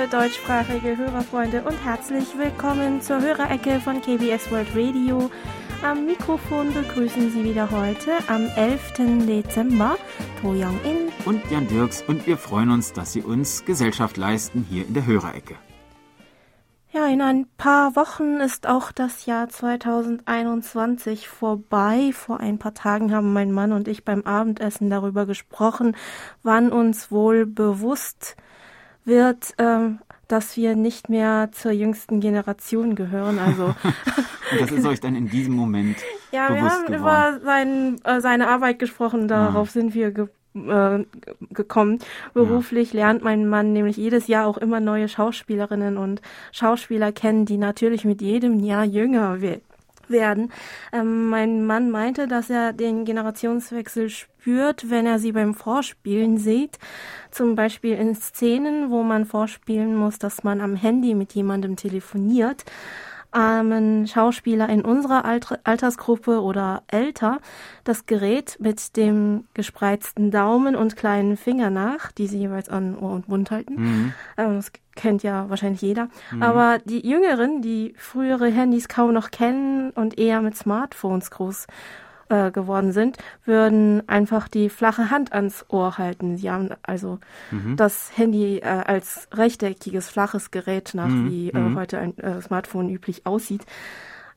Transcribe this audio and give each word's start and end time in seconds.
Liebe 0.00 0.16
deutschsprachige 0.16 0.96
Hörerfreunde 0.96 1.62
und 1.62 1.76
herzlich 1.84 2.26
willkommen 2.38 3.02
zur 3.02 3.20
Hörerecke 3.20 3.80
von 3.80 4.00
KBS 4.00 4.50
World 4.50 4.68
Radio. 4.74 5.30
Am 5.82 6.06
Mikrofon 6.06 6.72
begrüßen 6.72 7.30
Sie 7.30 7.44
wieder 7.44 7.70
heute 7.70 8.12
am 8.28 8.46
11. 8.56 9.26
Dezember 9.26 9.98
To 10.40 10.52
Young-in 10.52 11.12
und 11.26 11.42
Jan 11.50 11.68
Dirks 11.68 12.02
und 12.02 12.26
wir 12.26 12.38
freuen 12.38 12.70
uns, 12.70 12.94
dass 12.94 13.12
Sie 13.12 13.20
uns 13.20 13.66
Gesellschaft 13.66 14.16
leisten 14.16 14.66
hier 14.70 14.86
in 14.86 14.94
der 14.94 15.04
Hörerecke. 15.04 15.56
Ja, 16.92 17.06
in 17.06 17.20
ein 17.20 17.46
paar 17.58 17.94
Wochen 17.94 18.40
ist 18.40 18.66
auch 18.66 18.92
das 18.92 19.26
Jahr 19.26 19.50
2021 19.50 21.28
vorbei. 21.28 22.12
Vor 22.14 22.40
ein 22.40 22.58
paar 22.58 22.74
Tagen 22.74 23.12
haben 23.12 23.34
mein 23.34 23.52
Mann 23.52 23.72
und 23.72 23.86
ich 23.86 24.04
beim 24.04 24.22
Abendessen 24.22 24.88
darüber 24.88 25.26
gesprochen, 25.26 25.94
wann 26.42 26.72
uns 26.72 27.10
wohl 27.10 27.44
bewusst 27.44 28.36
wird, 29.04 29.54
ähm, 29.58 30.00
dass 30.28 30.56
wir 30.56 30.76
nicht 30.76 31.08
mehr 31.08 31.50
zur 31.52 31.72
jüngsten 31.72 32.20
Generation 32.20 32.94
gehören. 32.94 33.38
Also 33.38 33.64
und 34.52 34.60
das 34.60 34.70
ist 34.70 34.86
euch 34.86 35.00
dann 35.00 35.16
in 35.16 35.28
diesem 35.28 35.54
Moment 35.54 35.96
ja, 36.32 36.48
bewusst 36.48 36.62
wir 36.62 36.70
haben 36.70 36.94
über 36.94 37.40
sein, 37.44 38.00
äh, 38.04 38.20
seine 38.20 38.48
Arbeit 38.48 38.78
gesprochen. 38.78 39.28
Darauf 39.28 39.68
ah. 39.68 39.72
sind 39.72 39.94
wir 39.94 40.12
ge 40.12 40.28
äh, 40.54 41.04
gekommen. 41.50 42.00
Beruflich 42.34 42.92
ja. 42.92 43.00
lernt 43.06 43.22
mein 43.22 43.48
Mann 43.48 43.72
nämlich 43.72 43.96
jedes 43.96 44.26
Jahr 44.26 44.46
auch 44.46 44.58
immer 44.58 44.80
neue 44.80 45.08
Schauspielerinnen 45.08 45.96
und 45.96 46.20
Schauspieler 46.50 47.12
kennen, 47.12 47.46
die 47.46 47.56
natürlich 47.56 48.04
mit 48.04 48.20
jedem 48.20 48.58
Jahr 48.58 48.84
jünger 48.84 49.40
werden. 50.10 50.52
Ähm, 50.92 51.28
mein 51.28 51.64
Mann 51.64 51.90
meinte, 51.90 52.26
dass 52.26 52.50
er 52.50 52.72
den 52.72 53.04
Generationswechsel 53.04 54.10
spürt, 54.10 54.90
wenn 54.90 55.06
er 55.06 55.18
sie 55.18 55.32
beim 55.32 55.54
Vorspielen 55.54 56.38
sieht. 56.38 56.78
Zum 57.30 57.54
Beispiel 57.54 57.94
in 57.94 58.14
Szenen, 58.14 58.90
wo 58.90 59.02
man 59.02 59.24
vorspielen 59.24 59.96
muss, 59.96 60.18
dass 60.18 60.42
man 60.44 60.60
am 60.60 60.76
Handy 60.76 61.14
mit 61.14 61.32
jemandem 61.32 61.76
telefoniert 61.76 62.64
armen 63.32 64.06
Schauspieler 64.06 64.68
in 64.68 64.82
unserer 64.82 65.24
Altersgruppe 65.24 66.42
oder 66.42 66.82
älter 66.88 67.38
das 67.84 68.06
Gerät 68.06 68.56
mit 68.60 68.96
dem 68.96 69.44
gespreizten 69.54 70.30
Daumen 70.30 70.76
und 70.76 70.96
kleinen 70.96 71.36
Finger 71.36 71.70
nach, 71.70 72.12
die 72.12 72.26
sie 72.26 72.38
jeweils 72.38 72.68
an 72.68 72.98
Ohr 72.98 73.12
und 73.12 73.28
Mund 73.28 73.50
halten. 73.50 73.74
Mhm. 73.74 74.12
Kennt 75.00 75.22
ja 75.22 75.48
wahrscheinlich 75.48 75.80
jeder. 75.80 76.08
Mhm. 76.30 76.42
Aber 76.42 76.78
die 76.84 77.08
Jüngeren, 77.08 77.62
die 77.62 77.94
frühere 77.96 78.50
Handys 78.50 78.86
kaum 78.86 79.14
noch 79.14 79.30
kennen 79.30 79.92
und 79.92 80.18
eher 80.18 80.42
mit 80.42 80.56
Smartphones 80.56 81.30
groß 81.30 81.66
äh, 82.28 82.50
geworden 82.50 82.92
sind, 82.92 83.16
würden 83.46 84.06
einfach 84.10 84.46
die 84.46 84.68
flache 84.68 85.10
Hand 85.10 85.32
ans 85.32 85.64
Ohr 85.68 85.96
halten. 85.96 86.36
Sie 86.36 86.50
haben 86.50 86.68
also 86.82 87.18
mhm. 87.50 87.76
das 87.76 88.14
Handy 88.14 88.58
äh, 88.58 88.66
als 88.66 89.26
rechteckiges, 89.32 90.10
flaches 90.10 90.50
Gerät 90.50 90.90
nach, 90.92 91.08
mhm. 91.08 91.30
wie 91.30 91.48
äh, 91.48 91.58
mhm. 91.58 91.78
heute 91.78 91.98
ein 91.98 92.18
äh, 92.18 92.42
Smartphone 92.42 92.90
üblich 92.90 93.24
aussieht. 93.24 93.64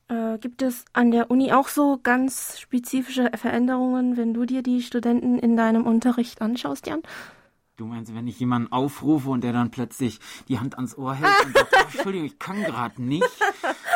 Äh, 0.07 0.37
gibt 0.37 0.61
es 0.61 0.85
an 0.93 1.11
der 1.11 1.29
Uni 1.29 1.51
auch 1.51 1.67
so 1.67 1.99
ganz 2.01 2.57
spezifische 2.57 3.29
Veränderungen, 3.35 4.15
wenn 4.15 4.33
du 4.33 4.45
dir 4.45 4.63
die 4.63 4.81
Studenten 4.81 5.37
in 5.37 5.57
deinem 5.57 5.85
Unterricht 5.85 6.41
anschaust, 6.41 6.87
Jan? 6.87 7.01
Du 7.75 7.87
meinst, 7.87 8.13
wenn 8.13 8.27
ich 8.27 8.39
jemanden 8.39 8.71
aufrufe 8.71 9.29
und 9.29 9.43
der 9.43 9.51
dann 9.51 9.71
plötzlich 9.71 10.19
die 10.47 10.59
Hand 10.59 10.75
ans 10.75 10.95
Ohr 10.95 11.15
hält 11.15 11.45
und 11.47 11.57
sagt, 11.57 11.73
oh, 11.75 11.85
Entschuldigung, 11.91 12.27
ich 12.27 12.37
kann 12.37 12.63
gerade 12.63 13.01
nicht. 13.01 13.27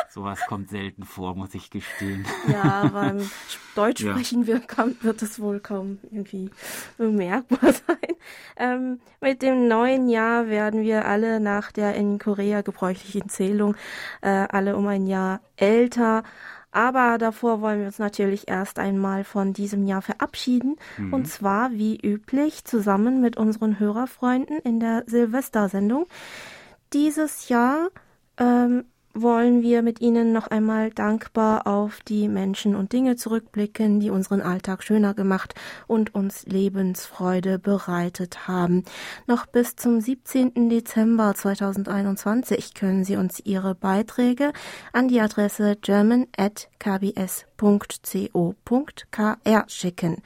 Sowas 0.10 0.40
kommt 0.48 0.72
selten 0.72 1.04
vor, 1.04 1.36
muss 1.36 1.54
ich 1.54 1.70
gestehen. 1.70 2.26
Ja, 2.48 2.90
beim 2.92 3.30
Deutsch 3.76 4.02
sprechen 4.02 4.42
ja. 4.42 4.48
wird, 4.48 5.04
wird 5.04 5.22
es 5.22 5.40
wohl 5.40 5.60
kaum 5.60 6.00
irgendwie 6.10 6.50
bemerkbar 6.98 7.72
sein. 7.72 8.16
Ähm, 8.56 9.00
mit 9.22 9.44
dem 9.44 9.68
neuen 9.68 10.10
Jahr 10.10 10.48
werden 10.48 10.82
wir 10.82 11.06
alle 11.06 11.40
nach 11.40 11.72
der 11.72 11.94
in 11.94 12.18
Korea 12.18 12.62
gebräuchlichen 12.62 13.30
Zählung 13.30 13.76
äh, 14.22 14.48
alle 14.50 14.76
um 14.76 14.88
ein 14.88 15.06
Jahr 15.06 15.42
älter. 15.56 16.24
Aber 16.72 17.18
davor 17.18 17.62
wollen 17.62 17.80
wir 17.80 17.88
uns 17.88 18.00
natürlich 18.00 18.48
erst 18.48 18.78
einmal 18.78 19.24
von 19.24 19.54
diesem 19.54 19.86
Jahr 19.86 20.02
verabschieden. 20.02 20.76
Mhm. 20.98 21.14
Und 21.14 21.28
zwar 21.28 21.72
wie 21.72 21.98
üblich 22.00 22.66
zusammen 22.66 23.22
mit 23.22 23.38
unseren 23.38 23.80
Hörerfreunden 23.80 24.60
in 24.60 24.80
der 24.80 25.04
Silvestersendung. 25.08 26.08
Dieses 26.94 27.50
Jahr 27.50 27.90
ähm, 28.38 28.86
wollen 29.22 29.62
wir 29.62 29.82
mit 29.82 30.02
Ihnen 30.02 30.32
noch 30.32 30.48
einmal 30.48 30.92
dankbar 30.92 31.68
auf 31.68 32.00
die 32.08 32.28
Menschen 32.28 32.76
und 32.76 32.94
Dinge 32.94 33.16
zurückblicken, 33.16 34.00
die 34.00 34.10
unseren 34.10 34.42
Alltag 34.42 34.84
schöner 34.84 35.14
gemacht 35.14 35.56
und 35.88 36.14
uns 36.14 36.46
Lebensfreude 36.46 37.60
bereitet 37.60 38.48
haben. 38.48 38.84
Noch 39.26 39.46
bis 39.46 39.76
zum 39.76 40.00
17. 40.02 40.70
Dezember 40.70 41.34
2021 41.36 42.74
können 42.74 43.04
Sie 43.04 43.16
uns 43.16 43.40
Ihre 43.40 43.76
Beiträge 43.76 44.54
an 44.94 45.08
die 45.08 45.20
Adresse 45.20 45.76
german.kbs.co.kr 47.58 49.66
schicken. 49.68 50.22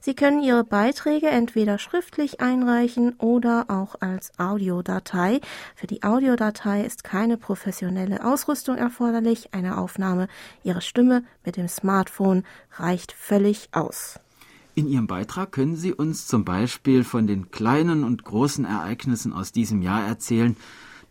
Sie 0.00 0.14
können 0.14 0.42
Ihre 0.42 0.64
Beiträge 0.64 1.28
entweder 1.28 1.78
schriftlich 1.78 2.40
einreichen 2.40 3.14
oder 3.18 3.66
auch 3.68 3.96
als 4.00 4.38
Audiodatei. 4.38 5.40
Für 5.74 5.86
die 5.86 6.02
Audiodatei 6.02 6.84
ist 6.84 7.04
keine 7.04 7.36
professionelle 7.36 8.24
Ausrüstung 8.24 8.76
erforderlich. 8.76 9.52
Eine 9.52 9.78
Aufnahme 9.78 10.28
Ihrer 10.62 10.80
Stimme 10.80 11.24
mit 11.44 11.56
dem 11.56 11.68
Smartphone 11.68 12.44
reicht 12.72 13.12
völlig 13.12 13.68
aus. 13.72 14.20
In 14.74 14.86
Ihrem 14.86 15.06
Beitrag 15.06 15.52
können 15.52 15.76
Sie 15.76 15.94
uns 15.94 16.26
zum 16.26 16.44
Beispiel 16.44 17.02
von 17.02 17.26
den 17.26 17.50
kleinen 17.50 18.04
und 18.04 18.24
großen 18.24 18.66
Ereignissen 18.66 19.32
aus 19.32 19.50
diesem 19.50 19.80
Jahr 19.80 20.06
erzählen, 20.06 20.54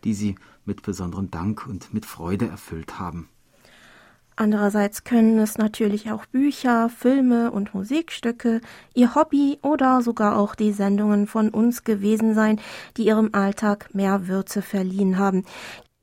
die 0.04 0.14
Sie 0.14 0.36
mit 0.64 0.82
besonderem 0.82 1.32
Dank 1.32 1.66
und 1.66 1.92
mit 1.92 2.06
Freude 2.06 2.46
erfüllt 2.46 3.00
haben. 3.00 3.28
Andererseits 4.38 5.02
können 5.02 5.38
es 5.38 5.56
natürlich 5.56 6.10
auch 6.12 6.26
Bücher, 6.26 6.90
Filme 6.90 7.50
und 7.50 7.72
Musikstücke, 7.72 8.60
Ihr 8.94 9.14
Hobby 9.14 9.58
oder 9.62 10.02
sogar 10.02 10.36
auch 10.36 10.54
die 10.54 10.72
Sendungen 10.72 11.26
von 11.26 11.48
uns 11.48 11.84
gewesen 11.84 12.34
sein, 12.34 12.60
die 12.98 13.06
Ihrem 13.06 13.30
Alltag 13.32 13.94
mehr 13.94 14.28
Würze 14.28 14.60
verliehen 14.60 15.16
haben. 15.16 15.44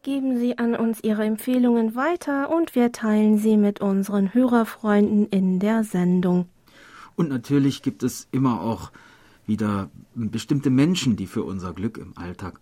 Geben 0.01 0.39
Sie 0.39 0.57
an 0.57 0.75
uns 0.75 1.03
Ihre 1.03 1.23
Empfehlungen 1.23 1.95
weiter 1.95 2.49
und 2.49 2.73
wir 2.73 2.91
teilen 2.91 3.37
sie 3.37 3.55
mit 3.55 3.81
unseren 3.81 4.33
Hörerfreunden 4.33 5.27
in 5.27 5.59
der 5.59 5.83
Sendung. 5.83 6.49
Und 7.15 7.29
natürlich 7.29 7.83
gibt 7.83 8.01
es 8.01 8.27
immer 8.31 8.61
auch 8.61 8.91
wieder 9.45 9.91
bestimmte 10.15 10.71
Menschen, 10.71 11.15
die 11.15 11.27
für 11.27 11.43
unser 11.43 11.73
Glück 11.73 11.99
im 11.99 12.17
Alltag 12.17 12.59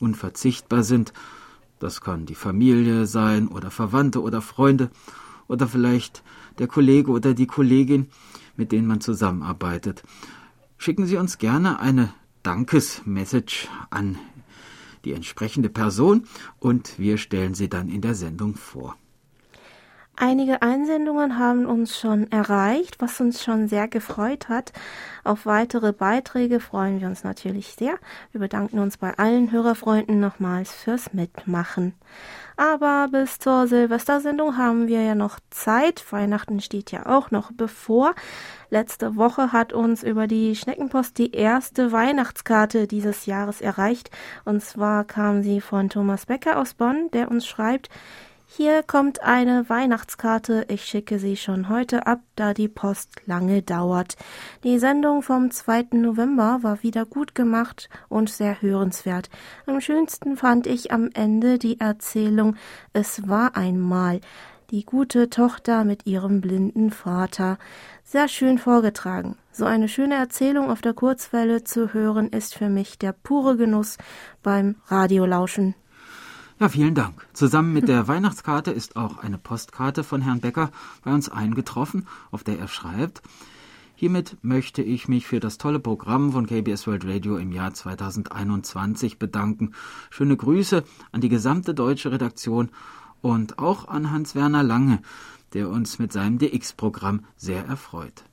unverzichtbar 0.00 0.82
sind 0.82 1.12
das 1.78 2.00
kann 2.00 2.26
die 2.26 2.34
Familie 2.34 3.06
sein 3.06 3.48
oder 3.48 3.70
Verwandte 3.70 4.22
oder 4.22 4.40
Freunde 4.40 4.90
oder 5.48 5.68
vielleicht 5.68 6.22
der 6.58 6.66
Kollege 6.66 7.10
oder 7.10 7.34
die 7.34 7.46
Kollegin, 7.46 8.08
mit 8.56 8.72
denen 8.72 8.86
man 8.86 9.00
zusammenarbeitet. 9.00 10.02
Schicken 10.78 11.06
Sie 11.06 11.16
uns 11.16 11.38
gerne 11.38 11.80
eine 11.80 12.12
Dankesmessage 12.42 13.68
an 13.90 14.18
die 15.04 15.12
entsprechende 15.12 15.68
Person 15.68 16.26
und 16.58 16.98
wir 16.98 17.18
stellen 17.18 17.54
sie 17.54 17.68
dann 17.68 17.88
in 17.88 18.00
der 18.00 18.14
Sendung 18.14 18.54
vor. 18.54 18.96
Einige 20.16 20.62
Einsendungen 20.62 21.40
haben 21.40 21.66
uns 21.66 21.98
schon 21.98 22.30
erreicht, 22.30 23.00
was 23.00 23.20
uns 23.20 23.42
schon 23.42 23.66
sehr 23.66 23.88
gefreut 23.88 24.48
hat. 24.48 24.72
Auf 25.24 25.44
weitere 25.44 25.92
Beiträge 25.92 26.60
freuen 26.60 27.00
wir 27.00 27.08
uns 27.08 27.24
natürlich 27.24 27.74
sehr. 27.74 27.98
Wir 28.30 28.40
bedanken 28.40 28.78
uns 28.78 28.96
bei 28.96 29.18
allen 29.18 29.50
Hörerfreunden 29.50 30.20
nochmals 30.20 30.72
fürs 30.72 31.12
Mitmachen. 31.14 31.94
Aber 32.56 33.08
bis 33.10 33.40
zur 33.40 33.66
Silvestersendung 33.66 34.56
haben 34.56 34.86
wir 34.86 35.02
ja 35.02 35.16
noch 35.16 35.40
Zeit. 35.50 36.04
Weihnachten 36.12 36.60
steht 36.60 36.92
ja 36.92 37.06
auch 37.06 37.32
noch 37.32 37.50
bevor. 37.50 38.14
Letzte 38.70 39.16
Woche 39.16 39.50
hat 39.50 39.72
uns 39.72 40.04
über 40.04 40.28
die 40.28 40.54
Schneckenpost 40.54 41.18
die 41.18 41.32
erste 41.32 41.90
Weihnachtskarte 41.90 42.86
dieses 42.86 43.26
Jahres 43.26 43.60
erreicht. 43.60 44.10
Und 44.44 44.62
zwar 44.62 45.02
kam 45.02 45.42
sie 45.42 45.60
von 45.60 45.88
Thomas 45.88 46.26
Becker 46.26 46.60
aus 46.60 46.74
Bonn, 46.74 47.10
der 47.12 47.32
uns 47.32 47.44
schreibt, 47.46 47.88
hier 48.46 48.82
kommt 48.82 49.22
eine 49.22 49.68
Weihnachtskarte. 49.68 50.66
Ich 50.68 50.84
schicke 50.84 51.18
sie 51.18 51.36
schon 51.36 51.68
heute 51.68 52.06
ab, 52.06 52.20
da 52.36 52.54
die 52.54 52.68
Post 52.68 53.10
lange 53.26 53.62
dauert. 53.62 54.16
Die 54.62 54.78
Sendung 54.78 55.22
vom 55.22 55.50
2. 55.50 55.86
November 55.92 56.58
war 56.62 56.82
wieder 56.82 57.04
gut 57.04 57.34
gemacht 57.34 57.88
und 58.08 58.30
sehr 58.30 58.62
hörenswert. 58.62 59.28
Am 59.66 59.80
schönsten 59.80 60.36
fand 60.36 60.66
ich 60.66 60.92
am 60.92 61.10
Ende 61.14 61.58
die 61.58 61.80
Erzählung 61.80 62.56
Es 62.92 63.26
war 63.28 63.56
einmal. 63.56 64.20
Die 64.70 64.84
gute 64.84 65.30
Tochter 65.30 65.84
mit 65.84 66.06
ihrem 66.06 66.40
blinden 66.40 66.90
Vater. 66.90 67.58
Sehr 68.02 68.28
schön 68.28 68.58
vorgetragen. 68.58 69.36
So 69.52 69.64
eine 69.64 69.88
schöne 69.88 70.14
Erzählung 70.14 70.70
auf 70.70 70.80
der 70.80 70.94
Kurzwelle 70.94 71.64
zu 71.64 71.92
hören, 71.92 72.28
ist 72.28 72.54
für 72.54 72.68
mich 72.68 72.98
der 72.98 73.12
pure 73.12 73.56
Genuss 73.56 73.98
beim 74.42 74.76
Radiolauschen. 74.86 75.74
Ja, 76.60 76.68
vielen 76.68 76.94
Dank. 76.94 77.26
Zusammen 77.32 77.72
mit 77.72 77.88
der 77.88 78.06
Weihnachtskarte 78.06 78.70
ist 78.70 78.94
auch 78.94 79.18
eine 79.18 79.38
Postkarte 79.38 80.04
von 80.04 80.20
Herrn 80.20 80.40
Becker 80.40 80.70
bei 81.02 81.12
uns 81.12 81.28
eingetroffen, 81.28 82.06
auf 82.30 82.44
der 82.44 82.60
er 82.60 82.68
schreibt, 82.68 83.22
Hiermit 83.96 84.36
möchte 84.42 84.82
ich 84.82 85.08
mich 85.08 85.26
für 85.26 85.40
das 85.40 85.58
tolle 85.58 85.80
Programm 85.80 86.32
von 86.32 86.46
KBS 86.46 86.86
World 86.86 87.06
Radio 87.06 87.38
im 87.38 87.52
Jahr 87.52 87.74
2021 87.74 89.18
bedanken. 89.18 89.72
Schöne 90.10 90.36
Grüße 90.36 90.84
an 91.10 91.20
die 91.20 91.28
gesamte 91.28 91.74
deutsche 91.74 92.12
Redaktion 92.12 92.70
und 93.20 93.58
auch 93.58 93.88
an 93.88 94.10
Hans-Werner 94.10 94.62
Lange, 94.62 95.00
der 95.54 95.68
uns 95.68 95.98
mit 95.98 96.12
seinem 96.12 96.38
DX-Programm 96.38 97.24
sehr 97.36 97.64
erfreut. 97.66 98.24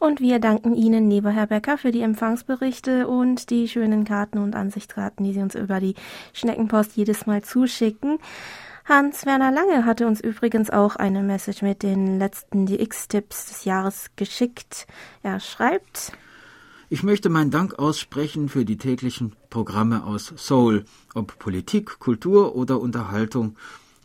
Und 0.00 0.22
wir 0.22 0.38
danken 0.38 0.74
Ihnen, 0.74 1.10
lieber 1.10 1.30
Herr 1.30 1.46
Becker, 1.46 1.76
für 1.76 1.90
die 1.90 2.00
Empfangsberichte 2.00 3.06
und 3.06 3.50
die 3.50 3.68
schönen 3.68 4.04
Karten 4.04 4.38
und 4.38 4.56
Ansichtskarten, 4.56 5.26
die 5.26 5.34
Sie 5.34 5.42
uns 5.42 5.54
über 5.54 5.78
die 5.78 5.94
Schneckenpost 6.32 6.96
jedes 6.96 7.26
Mal 7.26 7.44
zuschicken. 7.44 8.18
Hans-Werner 8.86 9.52
Lange 9.52 9.84
hatte 9.84 10.06
uns 10.06 10.22
übrigens 10.22 10.70
auch 10.70 10.96
eine 10.96 11.22
Message 11.22 11.60
mit 11.60 11.82
den 11.82 12.18
letzten 12.18 12.64
DX-Tipps 12.64 13.50
des 13.50 13.64
Jahres 13.66 14.10
geschickt. 14.16 14.86
Er 15.22 15.38
schreibt, 15.38 16.12
ich 16.88 17.02
möchte 17.02 17.28
meinen 17.28 17.50
Dank 17.50 17.78
aussprechen 17.78 18.48
für 18.48 18.64
die 18.64 18.78
täglichen 18.78 19.36
Programme 19.50 20.04
aus 20.04 20.32
Seoul, 20.34 20.86
ob 21.14 21.38
Politik, 21.38 21.98
Kultur 21.98 22.56
oder 22.56 22.80
Unterhaltung. 22.80 23.54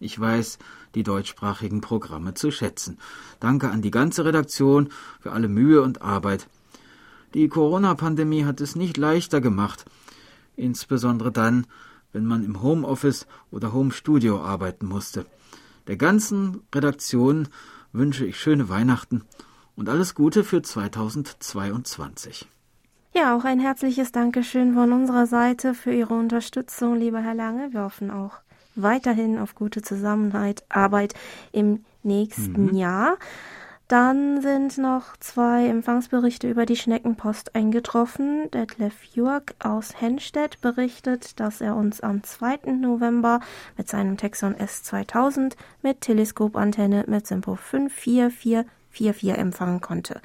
Ich 0.02 0.20
weiß, 0.20 0.60
die 0.96 1.04
deutschsprachigen 1.04 1.82
Programme 1.82 2.34
zu 2.34 2.52
schätzen. 2.52 2.98
Danke 3.40 3.70
an 3.70 3.82
die 3.82 3.92
ganze 3.92 4.26
Redaktion 4.26 4.90
für 5.20 5.32
alle 5.32 5.48
Mühe 5.48 5.82
und 5.82 6.02
Arbeit. 6.02 6.48
Die 7.34 7.48
Corona-Pandemie 7.50 8.46
hat 8.46 8.62
es 8.62 8.76
nicht 8.76 8.98
leichter 8.98 9.42
gemacht, 9.42 9.86
insbesondere 10.56 11.32
dann, 11.32 11.68
wenn 12.14 12.26
man 12.26 12.44
im 12.46 12.62
Homeoffice 12.62 13.28
oder 13.52 13.74
Homestudio 13.74 14.42
arbeiten 14.42 14.86
musste. 14.86 15.26
Der 15.88 15.98
ganzen 15.98 16.62
Redaktion 16.74 17.50
wünsche 17.92 18.26
ich 18.26 18.40
schöne 18.40 18.70
Weihnachten 18.70 19.24
und 19.76 19.90
alles 19.90 20.16
Gute 20.16 20.44
für 20.44 20.62
2022. 20.62 22.48
Ja, 23.14 23.36
auch 23.36 23.44
ein 23.46 23.60
herzliches 23.60 24.12
Dankeschön 24.12 24.74
von 24.74 24.92
unserer 24.92 25.26
Seite 25.26 25.74
für 25.74 25.94
Ihre 25.94 26.14
Unterstützung, 26.14 26.96
lieber 26.96 27.20
Herr 27.20 27.36
Lange. 27.36 27.72
Wir 27.72 27.82
hoffen 27.82 28.12
auch 28.12 28.45
weiterhin 28.76 29.38
auf 29.38 29.56
gute 29.56 29.82
Zusammenarbeit 29.82 31.14
im 31.52 31.86
nächsten 32.04 32.68
mhm. 32.68 32.76
Jahr. 32.76 33.18
Dann 33.88 34.42
sind 34.42 34.80
noch 34.80 35.16
zwei 35.18 35.68
Empfangsberichte 35.68 36.50
über 36.50 36.66
die 36.66 36.76
Schneckenpost 36.76 37.54
eingetroffen. 37.54 38.50
Detlef 38.50 39.04
Jörg 39.14 39.54
aus 39.60 40.02
Hennstedt 40.02 40.60
berichtet, 40.62 41.40
dass 41.40 41.62
er 41.62 41.76
uns 41.76 42.02
am 42.02 42.24
2. 42.24 42.72
November 42.82 43.42
mit 43.78 43.88
seinem 43.88 44.18
Texon 44.18 44.56
S2000 44.56 45.54
mit 45.84 46.02
Teleskopantenne 46.02 47.06
mit 47.08 47.28
Simpo 47.28 47.56
54444 47.56 49.38
empfangen 49.38 49.82
konnte. 49.82 50.20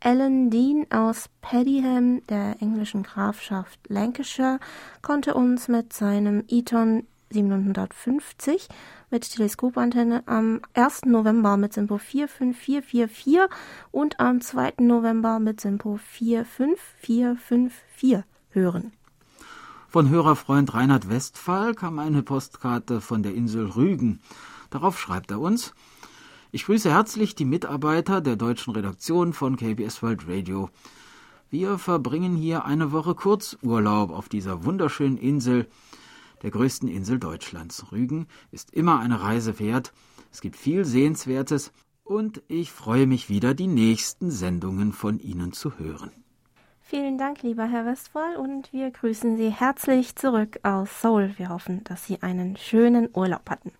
Alan 0.00 0.48
Dean 0.48 0.86
aus 0.90 1.28
Paddyham 1.42 2.24
der 2.28 2.56
englischen 2.62 3.02
Grafschaft 3.02 3.80
Lancashire 3.88 4.60
konnte 5.02 5.34
uns 5.34 5.68
mit 5.68 5.92
seinem 5.92 6.44
Eton 6.48 7.06
750 7.30 8.68
mit 9.10 9.30
Teleskopantenne 9.30 10.22
am 10.26 10.60
1. 10.74 11.06
November 11.06 11.56
mit 11.56 11.72
Simpo 11.72 11.98
45444 11.98 13.48
und 13.90 14.20
am 14.20 14.40
2. 14.40 14.74
November 14.80 15.38
mit 15.38 15.60
Simpo 15.60 15.96
45454 15.96 18.24
hören. 18.50 18.92
Von 19.88 20.10
Hörerfreund 20.10 20.74
Reinhard 20.74 21.08
Westphal 21.08 21.74
kam 21.74 21.98
eine 21.98 22.22
Postkarte 22.22 23.00
von 23.00 23.22
der 23.22 23.34
Insel 23.34 23.66
Rügen. 23.66 24.20
Darauf 24.70 24.98
schreibt 24.98 25.30
er 25.30 25.40
uns, 25.40 25.74
ich 26.50 26.64
grüße 26.64 26.90
herzlich 26.90 27.34
die 27.34 27.44
Mitarbeiter 27.44 28.20
der 28.20 28.36
deutschen 28.36 28.74
Redaktion 28.74 29.32
von 29.32 29.56
KBS 29.56 30.02
World 30.02 30.28
Radio. 30.28 30.70
Wir 31.50 31.78
verbringen 31.78 32.36
hier 32.36 32.66
eine 32.66 32.92
Woche 32.92 33.14
Kurzurlaub 33.14 34.10
auf 34.10 34.28
dieser 34.28 34.64
wunderschönen 34.64 35.16
Insel, 35.16 35.66
der 36.42 36.50
größten 36.50 36.88
Insel 36.88 37.18
Deutschlands. 37.18 37.92
Rügen 37.92 38.26
ist 38.50 38.72
immer 38.72 39.00
eine 39.00 39.20
Reise 39.20 39.58
wert. 39.58 39.92
Es 40.32 40.40
gibt 40.40 40.56
viel 40.56 40.84
Sehenswertes 40.84 41.72
und 42.04 42.42
ich 42.48 42.72
freue 42.72 43.06
mich 43.06 43.28
wieder, 43.28 43.54
die 43.54 43.66
nächsten 43.66 44.30
Sendungen 44.30 44.92
von 44.92 45.18
Ihnen 45.18 45.52
zu 45.52 45.78
hören. 45.78 46.10
Vielen 46.80 47.18
Dank, 47.18 47.42
lieber 47.42 47.66
Herr 47.66 47.84
Westphal, 47.84 48.36
und 48.36 48.72
wir 48.72 48.90
grüßen 48.90 49.36
Sie 49.36 49.50
herzlich 49.50 50.16
zurück 50.16 50.58
aus 50.62 51.02
Seoul. 51.02 51.34
Wir 51.36 51.50
hoffen, 51.50 51.84
dass 51.84 52.06
Sie 52.06 52.22
einen 52.22 52.56
schönen 52.56 53.10
Urlaub 53.12 53.50
hatten. 53.50 53.72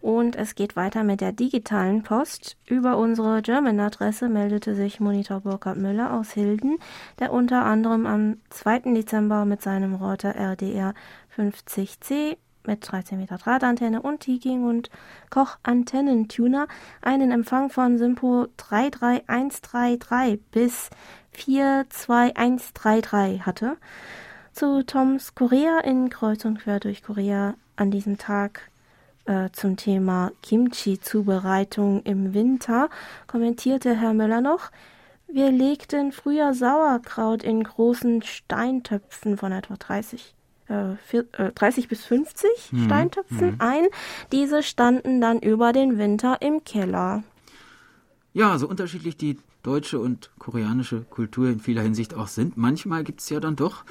Und 0.00 0.36
es 0.36 0.54
geht 0.54 0.76
weiter 0.76 1.04
mit 1.04 1.20
der 1.20 1.32
digitalen 1.32 2.02
Post. 2.02 2.56
Über 2.66 2.96
unsere 2.96 3.42
German-Adresse 3.42 4.30
meldete 4.30 4.74
sich 4.74 4.98
Monitor 4.98 5.40
Burkhard 5.40 5.76
Müller 5.76 6.14
aus 6.14 6.30
Hilden, 6.30 6.78
der 7.18 7.30
unter 7.30 7.66
anderem 7.66 8.06
am 8.06 8.38
2. 8.48 8.94
Dezember 8.94 9.44
mit 9.44 9.60
seinem 9.60 9.94
Router 9.94 10.34
RDR 10.34 10.94
50C 11.40 12.36
mit 12.66 12.90
13 12.90 13.18
Meter 13.18 13.36
Drahtantenne 13.38 14.02
und 14.02 14.20
Tiking 14.20 14.64
und 14.64 14.90
Koch 15.30 15.56
Antennentuner 15.62 16.68
einen 17.00 17.32
Empfang 17.32 17.70
von 17.70 17.96
Simpo 17.98 18.46
33133 18.56 20.40
bis 20.50 20.90
42133 21.32 23.46
hatte. 23.46 23.76
Zu 24.52 24.84
Toms 24.84 25.34
Korea 25.34 25.80
in 25.80 26.10
Kreuz 26.10 26.44
und 26.44 26.60
Quer 26.60 26.80
durch 26.80 27.02
Korea 27.02 27.54
an 27.76 27.90
diesem 27.90 28.18
Tag 28.18 28.70
äh, 29.24 29.48
zum 29.52 29.76
Thema 29.76 30.32
Kimchi-Zubereitung 30.42 32.02
im 32.02 32.34
Winter 32.34 32.90
kommentierte 33.26 33.96
Herr 33.96 34.12
Müller 34.12 34.40
noch, 34.40 34.70
wir 35.28 35.52
legten 35.52 36.10
früher 36.10 36.54
Sauerkraut 36.54 37.44
in 37.44 37.62
großen 37.62 38.22
Steintöpfen 38.22 39.36
von 39.36 39.52
etwa 39.52 39.76
30 39.76 40.20
äh, 40.20 40.39
30 40.70 41.84
äh, 41.84 41.88
bis 41.88 42.04
50 42.04 42.50
mhm. 42.72 42.84
Steintöpfen 42.84 43.50
mhm. 43.52 43.56
ein. 43.58 43.86
Diese 44.32 44.62
standen 44.62 45.20
dann 45.20 45.40
über 45.40 45.72
den 45.72 45.98
Winter 45.98 46.40
im 46.40 46.64
Keller. 46.64 47.22
Ja, 48.32 48.58
so 48.58 48.68
unterschiedlich 48.68 49.16
die 49.16 49.38
deutsche 49.62 49.98
und 49.98 50.30
koreanische 50.38 51.02
Kultur 51.02 51.48
in 51.48 51.60
vieler 51.60 51.82
Hinsicht 51.82 52.14
auch 52.14 52.28
sind. 52.28 52.56
Manchmal 52.56 53.04
gibt 53.04 53.20
es 53.20 53.28
ja 53.28 53.40
dann 53.40 53.56
doch 53.56 53.84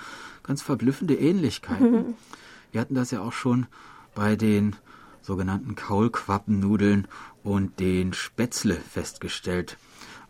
ganz 0.44 0.62
verblüffende 0.62 1.16
Ähnlichkeiten. 1.16 2.16
Wir 2.72 2.82
hatten 2.82 2.96
das 2.96 3.12
ja 3.12 3.22
auch 3.22 3.34
schon 3.34 3.68
bei 4.16 4.36
den 4.36 4.76
sogenannten 5.22 5.76
Kaulquappennudeln 5.76 7.08
und 7.44 7.80
den 7.80 8.14
Spätzle 8.14 8.76
festgestellt, 8.76 9.78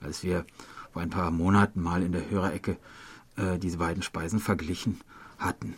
als 0.01 0.23
wir 0.23 0.45
vor 0.91 1.01
ein 1.01 1.09
paar 1.09 1.31
Monaten 1.31 1.81
mal 1.81 2.01
in 2.01 2.11
der 2.11 2.29
Hörerecke 2.29 2.77
äh, 3.35 3.57
diese 3.59 3.77
beiden 3.77 4.03
Speisen 4.03 4.39
verglichen 4.39 5.01
hatten. 5.37 5.75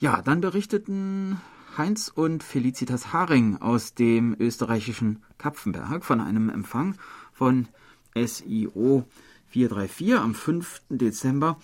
Ja, 0.00 0.22
dann 0.22 0.40
berichteten 0.40 1.40
Heinz 1.78 2.08
und 2.08 2.42
Felicitas 2.42 3.12
Haring 3.12 3.58
aus 3.58 3.94
dem 3.94 4.36
österreichischen 4.38 5.22
Kapfenberg 5.38 6.04
von 6.04 6.20
einem 6.20 6.50
Empfang 6.50 6.96
von 7.32 7.68
SIO 8.14 9.04
434 9.46 10.14
am 10.16 10.34
5. 10.34 10.82
Dezember 10.88 11.58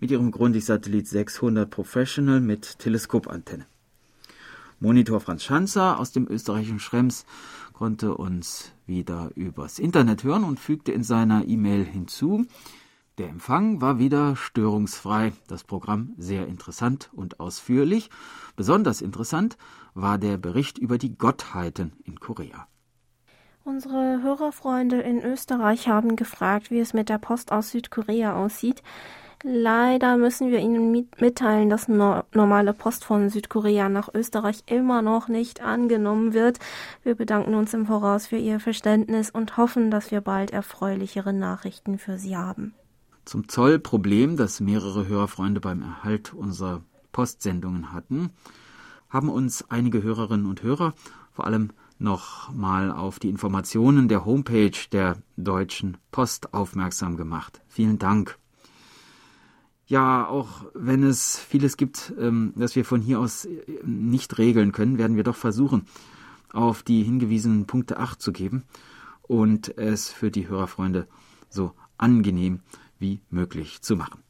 mit 0.00 0.10
ihrem 0.10 0.30
Grundig-Satellit 0.30 1.08
600 1.08 1.70
Professional 1.70 2.40
mit 2.40 2.78
Teleskopantenne. 2.78 3.66
Monitor 4.78 5.20
Franz 5.20 5.44
Schanzer 5.44 5.98
aus 5.98 6.12
dem 6.12 6.26
österreichischen 6.28 6.80
Schrems 6.80 7.24
konnte 7.72 8.14
uns 8.16 8.72
wieder 8.86 9.30
übers 9.34 9.78
Internet 9.78 10.24
hören 10.24 10.44
und 10.44 10.60
fügte 10.60 10.92
in 10.92 11.04
seiner 11.04 11.46
E-Mail 11.46 11.84
hinzu, 11.84 12.44
der 13.22 13.30
Empfang 13.30 13.80
war 13.80 14.00
wieder 14.00 14.34
störungsfrei, 14.34 15.32
das 15.46 15.62
Programm 15.62 16.12
sehr 16.18 16.48
interessant 16.48 17.08
und 17.12 17.38
ausführlich. 17.38 18.10
Besonders 18.56 19.00
interessant 19.00 19.56
war 19.94 20.18
der 20.18 20.38
Bericht 20.38 20.76
über 20.76 20.98
die 20.98 21.16
Gottheiten 21.16 21.92
in 22.02 22.18
Korea. 22.18 22.66
Unsere 23.62 24.24
Hörerfreunde 24.24 25.00
in 25.02 25.22
Österreich 25.22 25.86
haben 25.86 26.16
gefragt, 26.16 26.72
wie 26.72 26.80
es 26.80 26.94
mit 26.94 27.08
der 27.08 27.18
Post 27.18 27.52
aus 27.52 27.70
Südkorea 27.70 28.34
aussieht. 28.34 28.82
Leider 29.44 30.16
müssen 30.16 30.50
wir 30.50 30.58
Ihnen 30.58 31.06
mitteilen, 31.20 31.70
dass 31.70 31.86
no 31.86 32.22
normale 32.34 32.72
Post 32.72 33.04
von 33.04 33.28
Südkorea 33.28 33.88
nach 33.88 34.12
Österreich 34.12 34.64
immer 34.66 35.00
noch 35.00 35.28
nicht 35.28 35.62
angenommen 35.62 36.32
wird. 36.32 36.58
Wir 37.04 37.14
bedanken 37.14 37.54
uns 37.54 37.72
im 37.72 37.86
Voraus 37.86 38.26
für 38.26 38.36
Ihr 38.36 38.58
Verständnis 38.58 39.30
und 39.30 39.56
hoffen, 39.56 39.92
dass 39.92 40.10
wir 40.10 40.22
bald 40.22 40.50
erfreulichere 40.50 41.32
Nachrichten 41.32 41.98
für 41.98 42.18
Sie 42.18 42.36
haben. 42.36 42.74
Zum 43.24 43.48
Zollproblem, 43.48 44.36
das 44.36 44.60
mehrere 44.60 45.06
Hörerfreunde 45.06 45.60
beim 45.60 45.82
Erhalt 45.82 46.34
unserer 46.34 46.82
Postsendungen 47.12 47.92
hatten, 47.92 48.30
haben 49.08 49.28
uns 49.28 49.70
einige 49.70 50.02
Hörerinnen 50.02 50.46
und 50.46 50.62
Hörer 50.62 50.94
vor 51.32 51.46
allem 51.46 51.70
noch 51.98 52.52
mal 52.52 52.90
auf 52.90 53.18
die 53.18 53.28
Informationen 53.28 54.08
der 54.08 54.24
Homepage 54.24 54.72
der 54.90 55.18
Deutschen 55.36 55.96
Post 56.10 56.52
aufmerksam 56.52 57.16
gemacht. 57.16 57.62
Vielen 57.68 57.98
Dank. 57.98 58.38
Ja, 59.86 60.26
auch 60.26 60.64
wenn 60.74 61.02
es 61.02 61.38
vieles 61.38 61.76
gibt, 61.76 62.12
ähm, 62.18 62.52
das 62.56 62.76
wir 62.76 62.84
von 62.84 63.00
hier 63.00 63.20
aus 63.20 63.44
äh, 63.44 63.60
nicht 63.84 64.38
regeln 64.38 64.72
können, 64.72 64.98
werden 64.98 65.16
wir 65.16 65.24
doch 65.24 65.36
versuchen, 65.36 65.86
auf 66.52 66.82
die 66.82 67.02
hingewiesenen 67.02 67.66
Punkte 67.66 67.98
Acht 67.98 68.22
zu 68.22 68.32
geben 68.32 68.64
und 69.22 69.76
es 69.78 70.10
für 70.10 70.30
die 70.30 70.48
Hörerfreunde 70.48 71.06
so 71.50 71.72
angenehm 71.98 72.60
wie 73.02 73.20
möglich 73.28 73.82
zu 73.82 73.96
machen. 73.96 74.22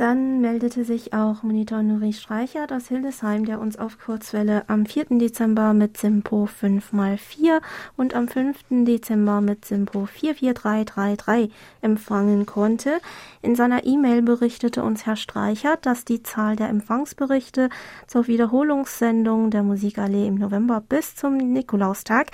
Dann 0.00 0.40
meldete 0.40 0.82
sich 0.82 1.12
auch 1.12 1.42
Monitor 1.42 1.82
Nuri 1.82 2.14
Streichert 2.14 2.72
aus 2.72 2.88
Hildesheim, 2.88 3.44
der 3.44 3.60
uns 3.60 3.78
auf 3.78 3.98
Kurzwelle 3.98 4.66
am 4.66 4.86
4. 4.86 5.18
Dezember 5.18 5.74
mit 5.74 5.98
Simpo 5.98 6.46
5x4 6.46 7.60
und 7.98 8.14
am 8.14 8.26
5. 8.26 8.86
Dezember 8.86 9.42
mit 9.42 9.66
Simpo 9.66 10.06
44333 10.06 11.52
empfangen 11.82 12.46
konnte. 12.46 12.98
In 13.42 13.56
seiner 13.56 13.84
E-Mail 13.84 14.22
berichtete 14.22 14.82
uns 14.82 15.04
Herr 15.04 15.16
Streichert, 15.16 15.84
dass 15.84 16.06
die 16.06 16.22
Zahl 16.22 16.56
der 16.56 16.70
Empfangsberichte 16.70 17.68
zur 18.06 18.26
Wiederholungssendung 18.26 19.50
der 19.50 19.64
Musikallee 19.64 20.26
im 20.26 20.36
November 20.36 20.80
bis 20.80 21.14
zum 21.14 21.36
Nikolaustag 21.36 22.30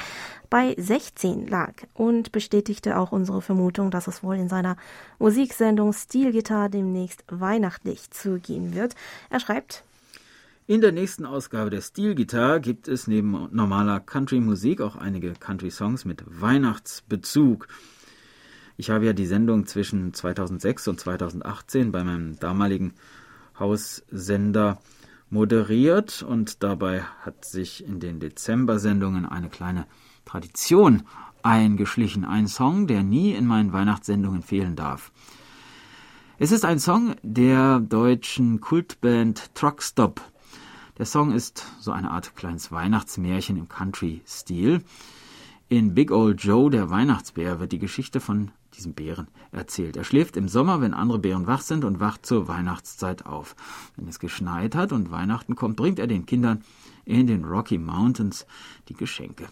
bei 0.51 0.75
16 0.79 1.47
lag 1.47 1.73
und 1.95 2.33
bestätigte 2.33 2.99
auch 2.99 3.13
unsere 3.13 3.43
Vermutung, 3.43 3.91
dass 3.91 4.07
es 4.07 4.23
wohl 4.23 4.37
in 4.37 4.49
seiner 4.49 4.77
Musiksendung 5.19 5.93
Stilgitarre 5.93 6.71
demnächst 6.71 7.25
weihnachtlich 7.29 8.11
zugehen 8.11 8.75
wird. 8.75 8.95
Er 9.31 9.41
schreibt, 9.41 9.85
in 10.69 10.81
der 10.81 10.91
nächsten 10.91 11.25
Ausgabe 11.25 11.71
der 11.71 11.81
Stilgitarre 11.81 12.61
gibt 12.61 12.89
es 12.89 13.07
neben 13.07 13.49
normaler 13.53 14.01
Country-Musik 14.01 14.81
auch 14.81 14.97
einige 14.97 15.33
Country-Songs 15.35 16.05
mit 16.05 16.25
Weihnachtsbezug. 16.27 17.69
Ich 18.77 18.91
habe 18.91 19.07
ja 19.07 19.13
die 19.13 19.27
Sendung 19.27 19.67
zwischen 19.67 20.13
2006 20.13 20.89
und 20.89 20.99
2018 20.99 21.93
bei 21.93 22.03
meinem 22.03 22.39
damaligen 22.41 22.95
Haussender 23.59 24.81
moderiert 25.31 26.23
und 26.23 26.63
dabei 26.63 27.03
hat 27.03 27.45
sich 27.45 27.85
in 27.85 28.01
den 28.01 28.19
Dezember-Sendungen 28.21 29.25
eine 29.25 29.49
kleine 29.49 29.87
Tradition 30.27 31.05
eingeschlichen. 31.43 32.27
Ein 32.27 32.49
Song, 32.49 32.87
der 32.87 33.03
nie 33.03 33.33
in 33.33 33.47
meinen 33.47 33.73
Weihnachtssendungen 33.73 34.43
fehlen 34.43 34.77
darf. 34.77 35.13
Es 36.39 36.53
ist 36.53 36.67
ein 36.67 36.79
Song 36.79 37.15
der 37.23 37.81
deutschen 37.81 38.61
Kultband 38.61 39.55
Truckstop. 39.55 40.21
Der 40.99 41.07
Song 41.07 41.33
ist 41.33 41.65
so 41.81 41.93
eine 41.93 42.11
Art 42.11 42.37
kleines 42.37 42.71
Weihnachtsmärchen 42.71 43.57
im 43.57 43.69
Country-Stil. 43.69 44.83
In 45.69 45.95
Big 45.95 46.11
Old 46.11 46.43
Joe, 46.43 46.71
der 46.71 46.91
Weihnachtsbär, 46.91 47.59
wird 47.59 47.73
die 47.73 47.79
Geschichte 47.79 48.21
von 48.21 48.51
diesem 48.75 48.93
Bären 48.93 49.29
erzählt. 49.51 49.97
Er 49.97 50.05
schläft 50.05 50.37
im 50.37 50.49
Sommer, 50.49 50.81
wenn 50.81 50.95
andere 50.95 51.19
Bären 51.19 51.47
wach 51.47 51.63
sind 51.63 51.85
und 51.85 52.01
wacht 52.01 52.27
zur 52.27 52.49
Weihnachtszeit 52.49 53.27
auf. 53.27 53.57
Wenn 53.97 54.07
es 54.07 54.19
geschneit 54.19 54.75
hat 54.75 54.93
und 54.93 55.11
Weihnachten 55.11 55.57
kommt, 55.57 55.77
bringt 55.77 55.99
er 55.99 56.07
den 56.07 56.27
Kindern 56.27 56.63
in 57.05 57.27
den 57.27 57.45
Rocky 57.45 57.79
Mountains 57.79 58.47
die 58.89 58.95
Geschenke. 58.95 59.47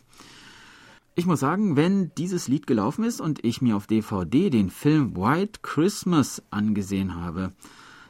Ich 1.16 1.26
muss 1.26 1.40
sagen, 1.40 1.76
wenn 1.76 2.12
dieses 2.16 2.48
Lied 2.48 2.66
gelaufen 2.66 3.04
ist 3.04 3.20
und 3.20 3.44
ich 3.44 3.62
mir 3.62 3.76
auf 3.76 3.86
DVD 3.86 4.50
den 4.50 4.68
Film 4.68 5.16
White 5.16 5.60
Christmas 5.62 6.42
angesehen 6.50 7.14
habe, 7.14 7.52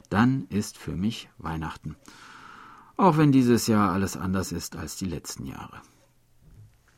dann 0.08 0.46
ist 0.48 0.78
für 0.78 0.96
mich 0.96 1.28
Weihnachten. 1.36 1.96
Auch 2.96 3.18
wenn 3.18 3.30
dieses 3.30 3.66
Jahr 3.66 3.92
alles 3.92 4.16
anders 4.16 4.52
ist 4.52 4.76
als 4.76 4.96
die 4.96 5.06
letzten 5.06 5.44
Jahre. 5.44 5.82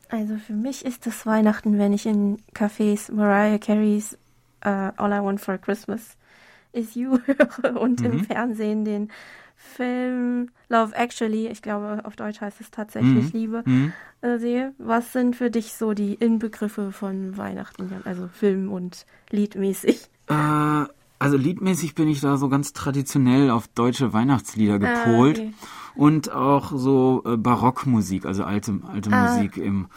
Also 0.09 0.37
für 0.37 0.53
mich 0.53 0.85
ist 0.85 1.05
es 1.07 1.25
Weihnachten, 1.25 1.77
wenn 1.77 1.91
ich 1.91 2.05
in 2.05 2.37
Cafés 2.53 3.11
Mariah 3.11 3.57
Careys 3.57 4.17
uh, 4.65 4.91
All 4.95 5.11
I 5.11 5.21
Want 5.21 5.41
for 5.41 5.57
Christmas 5.57 6.15
is 6.71 6.95
You 6.95 7.19
höre 7.25 7.81
und 7.81 7.99
mhm. 7.99 8.05
im 8.05 8.23
Fernsehen 8.23 8.85
den 8.85 9.11
Film 9.57 10.49
Love 10.69 10.95
Actually, 10.95 11.47
ich 11.47 11.61
glaube 11.61 12.01
auf 12.03 12.15
Deutsch 12.15 12.39
heißt 12.39 12.61
es 12.61 12.71
tatsächlich 12.71 13.33
mhm. 13.33 13.39
Liebe, 13.39 13.63
mhm. 13.65 13.93
Äh, 14.21 14.37
sehe. 14.37 14.73
Was 14.77 15.13
sind 15.13 15.35
für 15.35 15.49
dich 15.49 15.73
so 15.73 15.93
die 15.93 16.13
Inbegriffe 16.13 16.91
von 16.91 17.37
Weihnachten, 17.37 17.91
also 18.05 18.29
Film 18.31 18.71
und 18.71 19.05
Liedmäßig? 19.29 20.09
Äh, 20.27 20.85
also 21.19 21.37
liedmäßig 21.37 21.95
bin 21.95 22.07
ich 22.07 22.21
da 22.21 22.37
so 22.37 22.49
ganz 22.49 22.73
traditionell 22.73 23.49
auf 23.49 23.67
deutsche 23.67 24.13
Weihnachtslieder 24.13 24.75
ah, 24.75 24.77
gepolt 24.77 25.39
ah, 25.39 25.41
okay. 25.41 25.53
und 25.95 26.31
auch 26.31 26.71
so 26.75 27.23
äh, 27.25 27.37
Barockmusik, 27.37 28.25
also 28.25 28.43
alte, 28.43 28.79
alte 28.91 29.11
ah. 29.11 29.33
Musik 29.33 29.57
im 29.57 29.87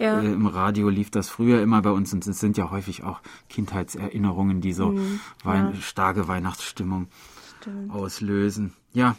ja. 0.00 0.18
Äh, 0.18 0.32
Im 0.32 0.46
Radio 0.46 0.88
lief 0.88 1.10
das 1.10 1.28
früher 1.28 1.60
immer 1.60 1.82
bei 1.82 1.90
uns 1.90 2.14
und 2.14 2.26
es 2.26 2.40
sind 2.40 2.56
ja 2.56 2.70
häufig 2.70 3.04
auch 3.04 3.20
Kindheitserinnerungen, 3.50 4.62
die 4.62 4.72
so 4.72 4.92
mhm, 4.92 5.20
Wein 5.44 5.72
ja. 5.74 5.80
starke 5.82 6.26
Weihnachtsstimmung 6.26 7.08
Stimmt. 7.60 7.92
auslösen. 7.92 8.72
Ja. 8.92 9.16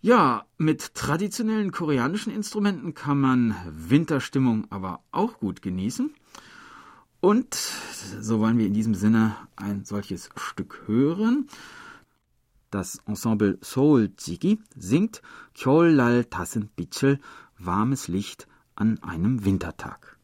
Ja, 0.00 0.46
mit 0.58 0.94
traditionellen 0.94 1.72
koreanischen 1.72 2.32
Instrumenten 2.32 2.94
kann 2.94 3.20
man 3.20 3.56
Winterstimmung 3.66 4.66
aber 4.70 5.00
auch 5.10 5.38
gut 5.38 5.60
genießen. 5.60 6.14
Und 7.20 7.54
so 7.54 8.38
wollen 8.38 8.58
wir 8.58 8.66
in 8.66 8.74
diesem 8.74 8.94
Sinne 8.94 9.34
ein 9.56 9.84
solches 9.84 10.30
Stück 10.36 10.84
hören. 10.86 11.48
Das 12.70 13.00
Ensemble 13.06 13.58
Seoul 13.60 14.12
Jigi 14.18 14.60
singt 14.76 15.22
Kyolal 15.54 16.26
Tassen 16.26 16.68
Bichel, 16.68 17.18
warmes 17.58 18.06
Licht 18.06 18.46
an 18.76 19.02
einem 19.02 19.44
Wintertag. 19.44 20.18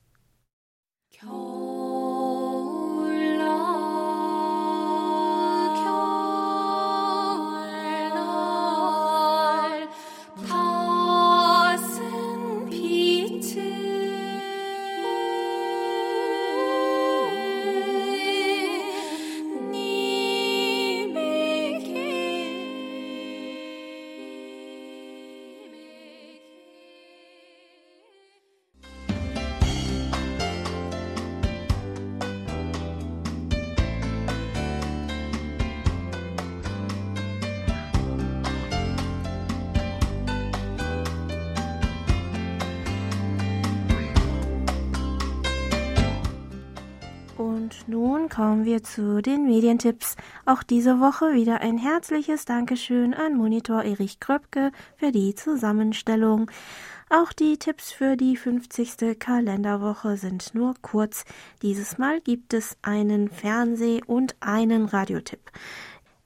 Kommen 47.87 48.64
wir 48.64 48.83
zu 48.83 49.21
den 49.21 49.45
Medientipps. 49.45 50.17
Auch 50.47 50.62
diese 50.62 51.00
Woche 51.00 51.35
wieder 51.35 51.61
ein 51.61 51.76
herzliches 51.76 52.47
Dankeschön 52.47 53.12
an 53.12 53.37
Monitor 53.37 53.83
Erich 53.83 54.21
Kröpke 54.21 54.73
für 54.97 55.12
die 55.12 55.35
Zusammenstellung. 55.35 56.50
Auch 57.11 57.33
die 57.33 57.59
Tipps 57.59 57.93
für 57.93 58.17
die 58.17 58.37
50. 58.37 59.19
Kalenderwoche 59.19 60.17
sind 60.17 60.55
nur 60.55 60.75
kurz. 60.81 61.25
Dieses 61.61 61.99
Mal 61.99 62.21
gibt 62.23 62.55
es 62.55 62.79
einen 62.81 63.29
Fernseh- 63.29 64.03
und 64.07 64.35
einen 64.41 64.87
Radiotipp. 64.87 65.50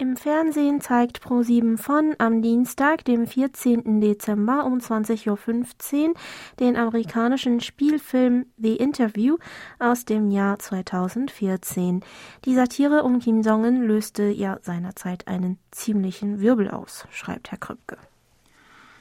Im 0.00 0.17
Fernsehen 0.17 0.81
zeigt 0.81 1.19
Pro7 1.19 1.76
von 1.76 2.14
am 2.19 2.40
Dienstag, 2.40 3.05
dem 3.05 3.26
14. 3.26 4.00
Dezember 4.00 4.64
um 4.64 4.78
20.15 4.78 6.11
Uhr 6.11 6.14
den 6.61 6.76
amerikanischen 6.76 7.59
Spielfilm 7.59 8.47
The 8.59 8.76
Interview 8.76 9.38
aus 9.81 10.05
dem 10.05 10.31
Jahr 10.31 10.61
2014. 10.61 12.05
Die 12.45 12.55
Satire 12.55 13.02
um 13.02 13.19
Kim 13.19 13.43
Jong-un 13.43 13.83
löste 13.83 14.28
ja 14.28 14.61
seinerzeit 14.62 15.26
einen 15.26 15.59
ziemlichen 15.73 16.38
Wirbel 16.38 16.71
aus, 16.71 17.09
schreibt 17.11 17.50
Herr 17.50 17.59
Krüppke. 17.59 17.99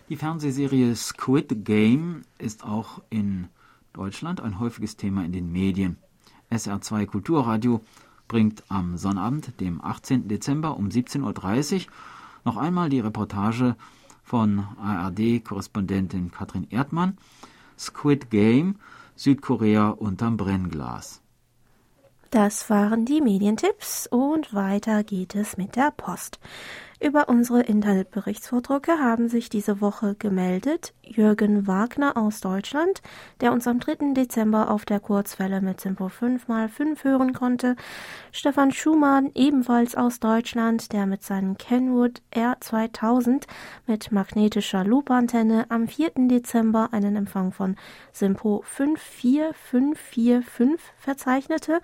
Die 0.09 0.15
Fernsehserie 0.15 0.95
Squid 0.95 1.63
Game 1.63 2.23
ist 2.39 2.63
auch 2.63 3.03
in 3.11 3.49
Deutschland 3.93 4.41
ein 4.41 4.59
häufiges 4.59 4.97
Thema 4.97 5.23
in 5.23 5.31
den 5.31 5.51
Medien. 5.51 5.97
SR2 6.49 7.05
Kulturradio 7.05 7.81
bringt 8.27 8.63
am 8.69 8.97
Sonnabend, 8.97 9.59
dem 9.59 9.81
18. 9.83 10.27
Dezember 10.27 10.77
um 10.77 10.87
17.30 10.89 11.75
Uhr, 11.75 11.91
noch 12.45 12.57
einmal 12.57 12.89
die 12.89 12.99
Reportage 12.99 13.75
von 14.23 14.65
ARD-Korrespondentin 14.81 16.31
Katrin 16.31 16.67
Erdmann 16.69 17.17
Squid 17.77 18.29
Game 18.29 18.75
Südkorea 19.15 19.89
unterm 19.89 20.37
Brennglas. 20.37 21.21
Das 22.29 22.69
waren 22.69 23.05
die 23.05 23.21
Medientipps 23.21 24.07
und 24.07 24.53
weiter 24.53 25.03
geht 25.03 25.33
es 25.33 25.55
mit 25.55 25.75
der 25.75 25.91
Post. 25.91 26.39
Über 26.99 27.29
unsere 27.29 27.61
Internetberichtsvordrucke 27.61 28.99
haben 28.99 29.29
sich 29.29 29.49
diese 29.49 29.79
Woche 29.79 30.15
gemeldet 30.15 30.93
Jürgen 31.15 31.67
Wagner 31.67 32.17
aus 32.17 32.41
Deutschland, 32.41 33.03
der 33.41 33.51
uns 33.51 33.67
am 33.67 33.79
3. 33.79 34.13
Dezember 34.13 34.71
auf 34.71 34.85
der 34.85 34.99
Kurzwelle 34.99 35.61
mit 35.61 35.81
Simpo 35.81 36.07
5x5 36.07 37.03
hören 37.03 37.33
konnte, 37.33 37.75
Stefan 38.31 38.71
Schumann 38.71 39.29
ebenfalls 39.35 39.93
aus 39.95 40.19
Deutschland, 40.19 40.91
der 40.93 41.05
mit 41.05 41.21
seinem 41.23 41.57
Kenwood 41.57 42.23
R2000 42.33 43.43
mit 43.85 44.11
magnetischer 44.11 44.83
Loopantenne 44.83 45.67
am 45.69 45.87
4. 45.87 46.11
Dezember 46.27 46.89
einen 46.91 47.15
Empfang 47.15 47.51
von 47.51 47.75
Simpo 48.11 48.63
54545 48.65 50.79
verzeichnete 50.97 51.79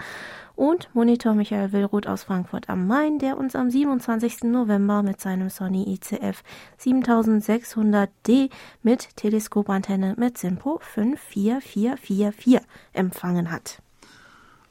und 0.56 0.89
Monitor 0.94 1.34
Michael 1.34 1.72
Willruth 1.72 2.08
aus 2.08 2.24
Frankfurt 2.24 2.70
am 2.70 2.88
Main, 2.88 3.18
der 3.18 3.38
uns 3.38 3.56
am 3.56 3.72
27. 3.72 4.44
November 4.44 5.01
mit 5.01 5.20
seinem 5.20 5.50
Sony 5.50 5.94
ICF 5.94 6.44
7600D 6.80 8.51
mit 8.84 9.12
Teleskopantenne 9.15 10.15
mit 10.17 10.38
Simpo 10.38 10.79
54444 10.79 12.60
empfangen 12.93 13.51
hat. 13.51 13.82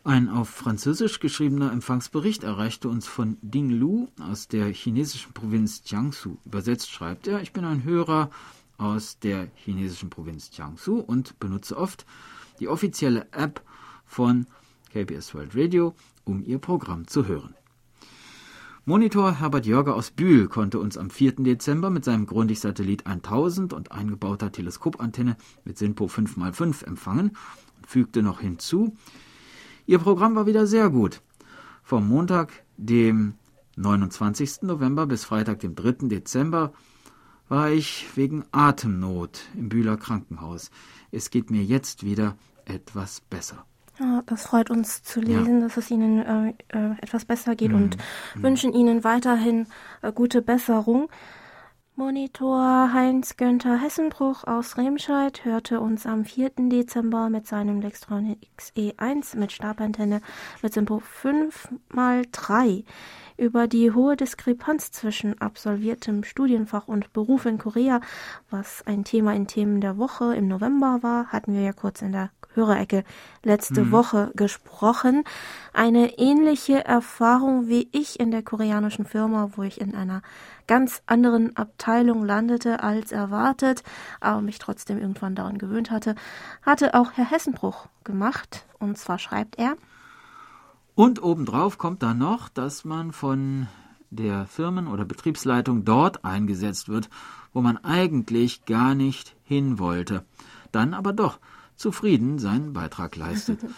Ein 0.05 0.29
auf 0.29 0.49
Französisch 0.49 1.21
geschriebener 1.21 1.71
Empfangsbericht 1.71 2.43
erreichte 2.43 2.89
uns 2.89 3.07
von 3.07 3.39
Ding 3.41 3.71
Lu 3.71 4.09
aus 4.21 4.49
der 4.49 4.67
chinesischen 4.67 5.33
Provinz 5.33 5.83
Jiangsu. 5.87 6.39
Übersetzt 6.45 6.91
schreibt 6.91 7.29
er, 7.29 7.41
ich 7.41 7.53
bin 7.53 7.65
ein 7.65 7.85
Hörer 7.85 8.31
aus 8.79 9.21
der 9.21 9.47
chinesischen 9.55 10.11
Provinz 10.11 10.51
Jiangsu 10.53 10.99
und 10.99 11.39
benutze 11.39 11.77
oft 11.77 12.05
die 12.59 12.67
offizielle 12.67 13.29
App 13.31 13.63
von 14.05 14.47
KBS 14.93 15.35
World 15.35 15.55
Radio, 15.55 15.95
um 16.25 16.43
ihr 16.45 16.59
Programm 16.59 17.07
zu 17.07 17.27
hören. 17.27 17.55
Monitor 18.85 19.39
Herbert 19.39 19.65
Jörger 19.65 19.95
aus 19.95 20.11
Bühl 20.11 20.49
konnte 20.49 20.81
uns 20.81 20.99
am 20.99 21.09
4. 21.09 21.37
Dezember 21.37 21.89
mit 21.89 22.05
seinem 22.05 22.27
Grundig-Satellit 22.27 23.07
1000 23.07 23.73
und 23.73 23.93
eingebauter 23.93 24.51
Teleskopantenne 24.51 25.37
mit 25.65 25.79
SINPO 25.79 26.07
5x5 26.07 26.85
empfangen 26.85 27.37
und 27.77 27.87
fügte 27.87 28.25
noch 28.25 28.41
hinzu, 28.41 28.97
Ihr 29.87 30.01
Programm 30.01 30.35
war 30.35 30.47
wieder 30.47 30.67
sehr 30.67 30.91
gut. 30.91 31.23
Vom 31.85 32.09
Montag, 32.09 32.65
dem 32.77 33.35
29. 33.77 34.63
November 34.63 35.07
bis 35.07 35.25
Freitag, 35.25 35.61
dem 35.61 35.77
3. 35.77 36.09
Dezember, 36.09 36.73
war 37.49 37.71
ich 37.71 38.09
wegen 38.17 38.45
Atemnot 38.51 39.43
im 39.55 39.69
Bühler 39.69 39.97
Krankenhaus. 39.97 40.73
Es 41.13 41.31
geht 41.31 41.53
mir 41.53 41.63
jetzt 41.63 42.05
wieder 42.05 42.37
etwas 42.65 43.21
besser. 43.21 43.65
Ja, 44.01 44.23
das 44.27 44.47
freut 44.47 44.71
uns 44.71 45.03
zu 45.03 45.21
lesen, 45.21 45.61
ja. 45.61 45.67
dass 45.67 45.77
es 45.77 45.91
Ihnen 45.91 46.19
äh, 46.19 46.55
äh, 46.69 46.95
etwas 47.03 47.25
besser 47.25 47.55
geht 47.55 47.71
mhm. 47.71 47.77
und 47.77 47.97
mhm. 48.35 48.43
wünschen 48.43 48.73
Ihnen 48.73 49.05
weiterhin 49.05 49.67
äh, 50.01 50.13
gute 50.13 50.43
Besserung. 50.43 51.09
Monitor 51.95 52.95
Heinz-Günther 52.95 53.77
Hessenbruch 53.77 54.45
aus 54.45 54.79
Remscheid 54.79 55.45
hörte 55.45 55.79
uns 55.81 56.07
am 56.07 56.25
4. 56.25 56.53
Dezember 56.71 57.29
mit 57.29 57.47
seinem 57.47 57.83
Lextron 57.83 58.35
XE1 58.59 59.37
mit 59.37 59.53
Stabantenne 59.53 60.23
mit 60.63 60.73
Simpo 60.73 61.03
5x3 61.23 62.85
über 63.37 63.69
die 63.69 63.93
hohe 63.93 64.17
Diskrepanz 64.17 64.91
zwischen 64.91 65.39
absolviertem 65.41 66.25
Studienfach 66.25 66.89
und 66.89 67.13
Beruf 67.13 67.45
in 67.45 67.59
Korea, 67.59 68.01
was 68.49 68.87
ein 68.87 69.05
Thema 69.05 69.35
in 69.35 69.47
Themen 69.47 69.83
der 69.83 69.99
Woche 69.99 70.35
im 70.35 70.49
November 70.49 71.03
war, 71.03 71.27
hatten 71.27 71.53
wir 71.53 71.61
ja 71.61 71.73
kurz 71.75 72.01
in 72.01 72.13
der 72.13 72.31
Hörerecke 72.55 73.05
letzte 73.43 73.85
mhm. 73.85 73.93
Woche 73.93 74.33
gesprochen. 74.35 75.25
Eine 75.73 76.19
ähnliche 76.19 76.85
Erfahrung 76.85 77.69
wie 77.69 77.89
ich 77.93 78.21
in 78.21 78.31
der 78.31 78.43
koreanischen 78.43 79.05
Firma, 79.05 79.51
wo 79.57 79.63
ich 79.63 79.81
in 79.81 79.95
einer 79.95 80.23
ganz 80.67 81.03
anderen 81.07 81.57
Abteilung 81.57 82.25
landete 82.25 82.83
als 82.83 83.13
erwartet, 83.13 83.83
aber 84.21 84.41
mich 84.41 84.59
trotzdem 84.59 84.99
irgendwann 84.99 85.35
daran 85.35 85.59
gewöhnt 85.59 85.91
hatte, 85.91 86.15
hatte 86.63 86.95
auch 86.95 87.13
Herr 87.13 87.31
Hessenbruch 87.31 87.87
gemacht. 88.05 88.67
Und 88.79 88.99
zwar 88.99 89.19
schreibt 89.19 89.59
er. 89.59 89.77
Und 90.95 91.23
obendrauf 91.23 91.79
kommt 91.79 92.03
dann 92.03 92.19
noch, 92.19 92.49
dass 92.49 92.85
man 92.85 93.13
von 93.13 93.69
der 94.11 94.47
Firmen- 94.47 94.89
oder 94.89 95.05
Betriebsleitung 95.05 95.85
dort 95.85 96.25
eingesetzt 96.25 96.89
wird, 96.89 97.09
wo 97.53 97.63
man 97.63 97.79
eigentlich 97.79 98.65
gar 98.67 98.95
nicht 98.95 99.35
hin 99.45 99.79
wollte, 99.79 100.25
dann 100.71 100.95
aber 100.95 101.13
doch 101.13 101.39
zufrieden 101.83 102.39
seinen 102.39 102.73
Beitrag 102.73 103.17
leistet. 103.17 103.61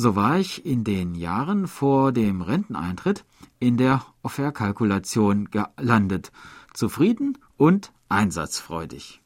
So 0.00 0.14
war 0.14 0.38
ich 0.38 0.64
in 0.64 0.84
den 0.84 1.16
Jahren 1.16 1.66
vor 1.66 2.12
dem 2.12 2.40
Renteneintritt 2.40 3.24
in 3.58 3.76
der 3.76 4.06
Offerkalkulation 4.22 5.48
gelandet, 5.50 6.30
zufrieden 6.72 7.36
und 7.56 7.90
einsatzfreudig. 8.08 9.20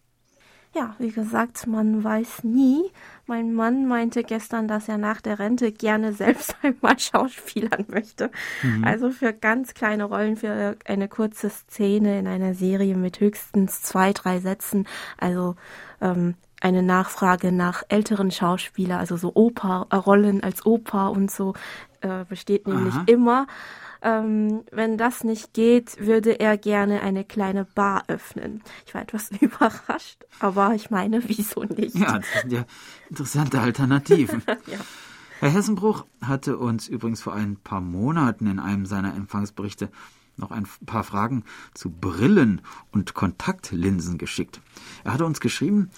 Ja, 0.75 0.96
wie 0.98 1.11
gesagt, 1.11 1.66
man 1.66 2.03
weiß 2.03 2.44
nie. 2.44 2.90
Mein 3.27 3.53
Mann 3.53 3.87
meinte 3.87 4.25
gestern, 4.25 4.66
dass 4.66 4.88
er 4.88 4.96
nach 4.96 5.20
der 5.20 5.38
Rente 5.38 5.72
gerne 5.72 6.14
selbst 6.14 6.57
einmal 6.62 6.98
schauspielern 6.98 7.85
möchte. 7.88 8.31
Mhm. 8.62 8.83
Also 8.83 9.11
für 9.11 9.35
ganz 9.35 9.75
kleine 9.75 10.05
Rollen, 10.05 10.38
für 10.38 10.77
eine 10.87 11.09
kurze 11.09 11.51
Szene 11.51 12.18
in 12.18 12.27
einer 12.27 12.55
Serie 12.55 12.96
mit 12.96 13.20
höchstens 13.20 13.83
zwei, 13.83 14.14
drei 14.14 14.40
Sätzen. 14.40 14.87
Also 15.18 15.55
ähm, 16.01 16.37
eine 16.62 16.83
Nachfrage 16.83 17.51
nach 17.51 17.83
älteren 17.88 18.31
Schauspielern, 18.31 19.01
also 19.01 19.16
so 19.16 19.33
Oper-Rollen 19.35 20.42
als 20.42 20.64
Oper 20.64 21.11
und 21.11 21.31
so 21.31 21.55
äh, 22.01 22.25
besteht 22.25 22.66
nämlich 22.66 22.94
Aha. 22.94 23.05
immer. 23.07 23.46
Ähm, 24.01 24.62
wenn 24.72 24.98
das 24.98 25.22
nicht 25.22 25.55
geht, 25.55 26.05
würde 26.05 26.40
er 26.40 26.57
gerne 26.57 27.03
eine 27.03 27.25
kleine 27.25 27.64
Bar 27.64 28.05
öffnen. 28.09 28.62
Ich 28.87 28.94
war 28.94 29.03
etwas 29.03 29.31
überrascht, 29.40 30.25
aber 30.40 30.75
ich 30.75 30.90
meine, 30.90 31.29
wieso 31.29 31.64
nicht? 31.64 31.96
Ja, 31.96 32.18
das 32.18 32.27
sind 32.42 32.53
ja 32.53 32.64
interessante 33.11 33.61
Alternativen. 33.61 34.42
ja. 34.66 34.79
Herr 35.40 35.51
Hessenbruch 35.51 36.07
hatte 36.20 36.59
uns 36.59 36.87
übrigens 36.87 37.22
vor 37.22 37.33
ein 37.33 37.57
paar 37.57 37.81
Monaten 37.81 38.46
in 38.46 38.61
einem 38.61 38.87
seiner 38.87 39.14
Empfangsberichte 39.14 39.90
noch 40.37 40.53
ein 40.53 40.66
paar 40.87 41.05
Fragen 41.05 41.44
zu 41.75 41.90
Brillen 41.90 42.62
und 42.92 43.14
Kontaktlinsen 43.14 44.18
geschickt. 44.18 44.61
Er 45.05 45.14
hatte 45.14 45.27
uns 45.27 45.40
geschrieben, 45.40 45.90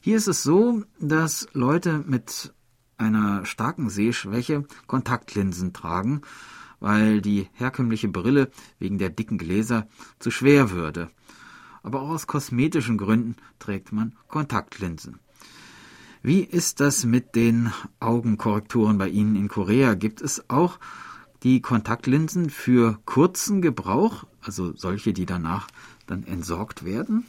hier 0.00 0.16
ist 0.16 0.28
es 0.28 0.42
so, 0.42 0.82
dass 0.98 1.48
Leute 1.52 2.02
mit 2.06 2.54
einer 2.96 3.44
starken 3.44 3.90
Sehschwäche 3.90 4.64
Kontaktlinsen 4.86 5.72
tragen, 5.72 6.22
weil 6.80 7.20
die 7.20 7.48
herkömmliche 7.52 8.08
Brille 8.08 8.50
wegen 8.78 8.98
der 8.98 9.10
dicken 9.10 9.38
Gläser 9.38 9.88
zu 10.18 10.30
schwer 10.30 10.70
würde. 10.70 11.10
Aber 11.82 12.02
auch 12.02 12.10
aus 12.10 12.26
kosmetischen 12.26 12.98
Gründen 12.98 13.36
trägt 13.58 13.92
man 13.92 14.16
Kontaktlinsen. 14.28 15.18
Wie 16.22 16.40
ist 16.40 16.80
das 16.80 17.04
mit 17.04 17.34
den 17.34 17.72
Augenkorrekturen 17.98 18.98
bei 18.98 19.08
Ihnen 19.08 19.36
in 19.36 19.48
Korea? 19.48 19.94
Gibt 19.94 20.20
es 20.20 20.48
auch 20.50 20.78
die 21.42 21.62
Kontaktlinsen 21.62 22.50
für 22.50 22.98
kurzen 23.06 23.62
Gebrauch, 23.62 24.24
also 24.42 24.74
solche, 24.76 25.14
die 25.14 25.24
danach 25.24 25.68
dann 26.06 26.24
entsorgt 26.24 26.84
werden? 26.84 27.24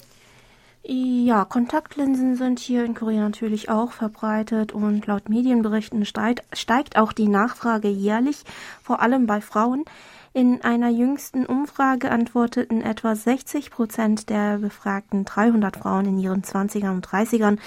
Ja, 0.83 1.45
Kontaktlinsen 1.45 2.35
sind 2.35 2.57
hier 2.57 2.83
in 2.83 2.95
Korea 2.95 3.21
natürlich 3.21 3.69
auch 3.69 3.91
verbreitet 3.91 4.71
und 4.71 5.05
laut 5.05 5.29
Medienberichten 5.29 6.05
steigt, 6.05 6.43
steigt 6.57 6.97
auch 6.97 7.13
die 7.13 7.27
Nachfrage 7.27 7.87
jährlich, 7.87 8.43
vor 8.81 8.99
allem 9.01 9.27
bei 9.27 9.41
Frauen. 9.41 9.85
In 10.33 10.63
einer 10.63 10.89
jüngsten 10.89 11.45
Umfrage 11.45 12.09
antworteten 12.09 12.81
etwa 12.81 13.15
60 13.15 13.69
Prozent 13.69 14.29
der 14.31 14.57
befragten 14.57 15.23
300 15.23 15.77
Frauen 15.77 16.05
in 16.05 16.17
ihren 16.17 16.41
20ern 16.41 16.91
und 16.91 17.07
30ern, 17.07 17.59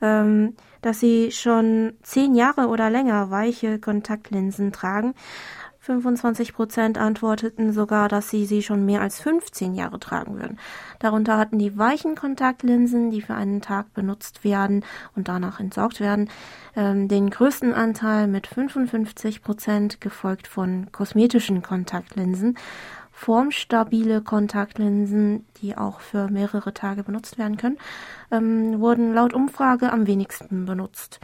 ähm, 0.00 0.56
dass 0.82 0.98
sie 0.98 1.30
schon 1.30 1.92
zehn 2.02 2.34
Jahre 2.34 2.66
oder 2.68 2.90
länger 2.90 3.30
weiche 3.30 3.78
Kontaktlinsen 3.78 4.72
tragen. 4.72 5.14
25 5.88 6.52
Prozent 6.52 6.98
antworteten 6.98 7.72
sogar, 7.72 8.10
dass 8.10 8.28
sie 8.28 8.44
sie 8.44 8.62
schon 8.62 8.84
mehr 8.84 9.00
als 9.00 9.20
15 9.20 9.74
Jahre 9.74 9.98
tragen 9.98 10.38
würden. 10.38 10.58
Darunter 10.98 11.38
hatten 11.38 11.58
die 11.58 11.78
weichen 11.78 12.14
Kontaktlinsen, 12.14 13.10
die 13.10 13.22
für 13.22 13.34
einen 13.34 13.62
Tag 13.62 13.94
benutzt 13.94 14.44
werden 14.44 14.84
und 15.16 15.28
danach 15.28 15.60
entsorgt 15.60 16.00
werden, 16.00 16.28
ähm, 16.76 17.08
den 17.08 17.30
größten 17.30 17.72
Anteil 17.72 18.26
mit 18.26 18.46
55 18.46 19.40
Prozent, 19.42 20.02
gefolgt 20.02 20.46
von 20.46 20.92
kosmetischen 20.92 21.62
Kontaktlinsen. 21.62 22.58
Formstabile 23.10 24.20
Kontaktlinsen, 24.20 25.46
die 25.62 25.74
auch 25.76 26.00
für 26.00 26.28
mehrere 26.28 26.74
Tage 26.74 27.02
benutzt 27.02 27.38
werden 27.38 27.56
können, 27.56 27.78
ähm, 28.30 28.78
wurden 28.78 29.14
laut 29.14 29.32
Umfrage 29.32 29.90
am 29.90 30.06
wenigsten 30.06 30.66
benutzt. 30.66 31.18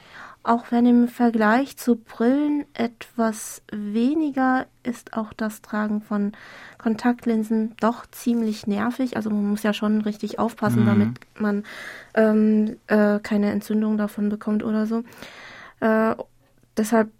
Auch 0.46 0.66
wenn 0.70 0.84
im 0.84 1.08
Vergleich 1.08 1.78
zu 1.78 1.96
Brillen 1.96 2.66
etwas 2.74 3.62
weniger 3.72 4.66
ist 4.82 5.16
auch 5.16 5.32
das 5.32 5.62
Tragen 5.62 6.02
von 6.02 6.32
Kontaktlinsen 6.76 7.74
doch 7.80 8.04
ziemlich 8.10 8.66
nervig. 8.66 9.16
Also 9.16 9.30
man 9.30 9.48
muss 9.48 9.62
ja 9.62 9.72
schon 9.72 10.02
richtig 10.02 10.38
aufpassen, 10.38 10.82
mhm. 10.82 10.86
damit 10.86 11.08
man 11.38 11.64
ähm, 12.12 12.76
äh, 12.88 13.20
keine 13.20 13.52
Entzündung 13.52 13.96
davon 13.96 14.28
bekommt 14.28 14.62
oder 14.62 14.84
so. 14.84 15.02
Äh, 15.80 16.14
deshalb 16.76 17.10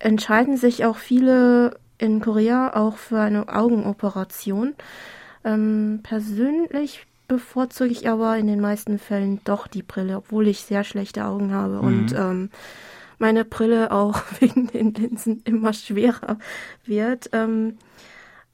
entscheiden 0.00 0.56
sich 0.56 0.84
auch 0.84 0.96
viele 0.96 1.78
in 1.98 2.20
Korea 2.20 2.74
auch 2.74 2.96
für 2.96 3.20
eine 3.20 3.48
Augenoperation. 3.48 4.74
Ähm, 5.44 6.00
persönlich 6.02 7.06
bevorzuge 7.28 7.90
ich 7.90 8.08
aber 8.08 8.36
in 8.36 8.46
den 8.46 8.60
meisten 8.60 8.98
Fällen 8.98 9.40
doch 9.44 9.66
die 9.66 9.82
Brille, 9.82 10.16
obwohl 10.16 10.48
ich 10.48 10.60
sehr 10.60 10.84
schlechte 10.84 11.24
Augen 11.24 11.52
habe 11.52 11.76
mhm. 11.76 11.80
und 11.80 12.12
ähm, 12.14 12.50
meine 13.18 13.44
Brille 13.44 13.92
auch 13.92 14.20
wegen 14.40 14.66
den 14.68 14.94
Linsen 14.94 15.42
immer 15.44 15.72
schwerer 15.72 16.38
wird. 16.84 17.30
Ähm, 17.32 17.78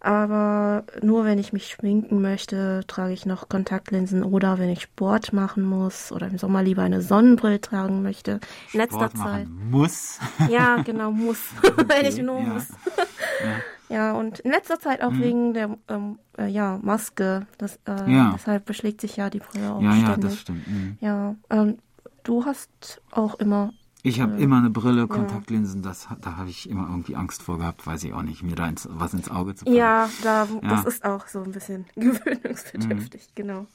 Aber 0.04 0.84
nur 1.00 1.24
wenn 1.24 1.38
ich 1.38 1.52
mich 1.52 1.68
schminken 1.68 2.20
möchte, 2.20 2.82
trage 2.88 3.12
ich 3.12 3.24
noch 3.24 3.48
Kontaktlinsen 3.48 4.24
oder 4.24 4.58
wenn 4.58 4.68
ich 4.68 4.82
Sport 4.82 5.32
machen 5.32 5.62
muss 5.62 6.10
oder 6.10 6.26
im 6.26 6.38
Sommer 6.38 6.60
lieber 6.64 6.82
eine 6.82 7.02
Sonnenbrille 7.02 7.60
tragen 7.60 8.02
möchte. 8.02 8.40
In 8.72 8.80
letzter 8.80 9.10
Sport 9.10 9.16
Zeit. 9.16 9.46
muss. 9.48 10.18
Ja, 10.50 10.82
genau, 10.82 11.12
muss. 11.12 11.38
Okay, 11.62 11.84
wenn 11.86 12.06
ich 12.06 12.18
nur 12.18 12.40
ja. 12.40 12.46
muss. 12.46 12.68
Ja. 12.68 13.60
Ja. 13.92 14.12
und 14.12 14.40
in 14.40 14.50
letzter 14.50 14.80
Zeit 14.80 15.02
auch 15.02 15.12
mhm. 15.12 15.20
wegen 15.20 15.54
der 15.54 15.76
ähm, 15.88 16.18
äh, 16.38 16.46
ja, 16.46 16.78
Maske. 16.82 17.46
Das, 17.58 17.78
äh, 17.86 18.12
ja. 18.12 18.32
Deshalb 18.34 18.64
beschlägt 18.64 19.00
sich 19.00 19.16
ja 19.16 19.30
die 19.30 19.40
Brille 19.40 19.72
auch. 19.72 19.82
Ja, 19.82 19.92
ständig. 19.92 20.08
ja, 20.08 20.16
das 20.16 20.38
stimmt. 20.38 20.66
Mhm. 20.66 20.98
Ja, 21.00 21.36
ähm, 21.50 21.78
du 22.22 22.44
hast 22.44 23.02
auch 23.10 23.34
immer 23.36 23.72
ich 24.04 24.20
habe 24.20 24.36
immer 24.40 24.58
eine 24.58 24.70
Brille, 24.70 25.06
Kontaktlinsen, 25.06 25.80
das, 25.82 26.08
da 26.20 26.36
habe 26.36 26.50
ich 26.50 26.68
immer 26.68 26.88
irgendwie 26.88 27.14
Angst 27.14 27.40
vor 27.40 27.58
gehabt, 27.58 27.86
weiß 27.86 28.02
ich 28.02 28.12
auch 28.12 28.22
nicht, 28.22 28.42
mir 28.42 28.56
da 28.56 28.66
ins, 28.66 28.88
was 28.90 29.14
ins 29.14 29.30
Auge 29.30 29.54
zu 29.54 29.64
fallen. 29.64 29.76
Ja, 29.76 30.10
da, 30.24 30.48
ja. 30.60 30.60
das 30.68 30.84
ist 30.86 31.04
auch 31.04 31.28
so 31.28 31.40
ein 31.40 31.52
bisschen 31.52 31.86
gewöhnungsbedürftig, 31.94 33.28
mhm. 33.28 33.34
genau. 33.36 33.66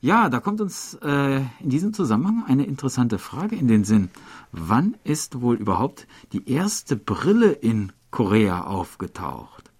Ja, 0.00 0.28
da 0.28 0.38
kommt 0.38 0.60
uns 0.60 0.94
äh, 1.02 1.40
in 1.60 1.70
diesem 1.70 1.92
Zusammenhang 1.92 2.44
eine 2.46 2.64
interessante 2.66 3.18
Frage 3.18 3.56
in 3.56 3.66
den 3.66 3.84
Sinn. 3.84 4.10
Wann 4.52 4.96
ist 5.02 5.40
wohl 5.40 5.56
überhaupt 5.56 6.06
die 6.32 6.48
erste 6.48 6.96
Brille 6.96 7.50
in 7.50 7.92
Korea 8.12 8.62
aufgetaucht? 8.62 9.72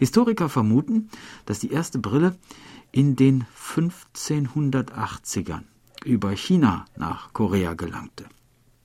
Historiker 0.00 0.48
vermuten, 0.48 1.10
dass 1.46 1.60
die 1.60 1.70
erste 1.70 2.00
Brille 2.00 2.36
in 2.90 3.14
den 3.14 3.46
1580ern 3.76 5.62
über 6.04 6.32
China 6.32 6.86
nach 6.96 7.32
Korea 7.32 7.74
gelangte. 7.74 8.24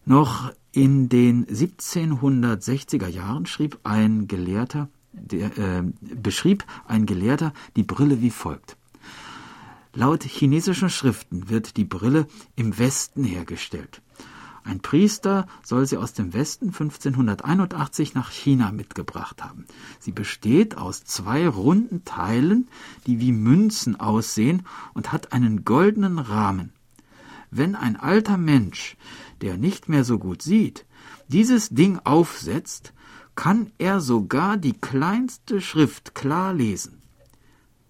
Noch 0.06 0.54
in 0.72 1.10
den 1.10 1.48
1760er 1.48 3.08
Jahren 3.08 3.48
schrieb 3.48 3.80
ein 3.84 4.28
Gelehrter, 4.28 4.90
der, 5.12 5.58
äh, 5.58 5.84
beschrieb 6.00 6.64
ein 6.86 7.08
Gelehrter 7.08 7.54
die 7.76 7.84
Brille 7.84 8.22
wie 8.22 8.30
folgt. 8.30 8.78
Laut 9.94 10.24
chinesischen 10.24 10.92
Schriften 10.92 11.50
wird 11.50 11.78
die 11.78 11.86
Brille 11.86 12.28
im 12.56 12.78
Westen 12.78 13.24
hergestellt. 13.24 14.04
Ein 14.68 14.82
Priester 14.82 15.48
soll 15.64 15.86
sie 15.86 15.96
aus 15.96 16.12
dem 16.12 16.34
Westen 16.34 16.68
1581 16.68 18.16
nach 18.16 18.32
China 18.32 18.74
mitgebracht 18.74 19.42
haben. 19.42 19.66
Sie 19.98 20.12
besteht 20.12 20.78
aus 20.78 21.06
zwei 21.06 21.48
runden 21.48 22.04
Teilen, 22.04 22.68
die 23.06 23.22
wie 23.22 23.32
Münzen 23.32 23.98
aussehen 23.98 24.64
und 24.94 25.14
hat 25.14 25.32
einen 25.32 25.64
goldenen 25.64 26.20
Rahmen. 26.20 26.74
Wenn 27.50 27.76
ein 27.76 27.96
alter 27.96 28.38
Mensch 28.38 28.98
der 29.40 29.56
nicht 29.56 29.88
mehr 29.88 30.04
so 30.04 30.20
gut 30.20 30.42
sieht, 30.42 30.86
dieses 31.30 31.70
Ding 31.70 32.00
aufsetzt, 32.04 32.92
kann 33.36 33.72
er 33.78 34.02
sogar 34.02 34.58
die 34.58 34.74
kleinste 34.74 35.62
Schrift 35.62 36.14
klar 36.14 36.54
lesen, 36.54 37.02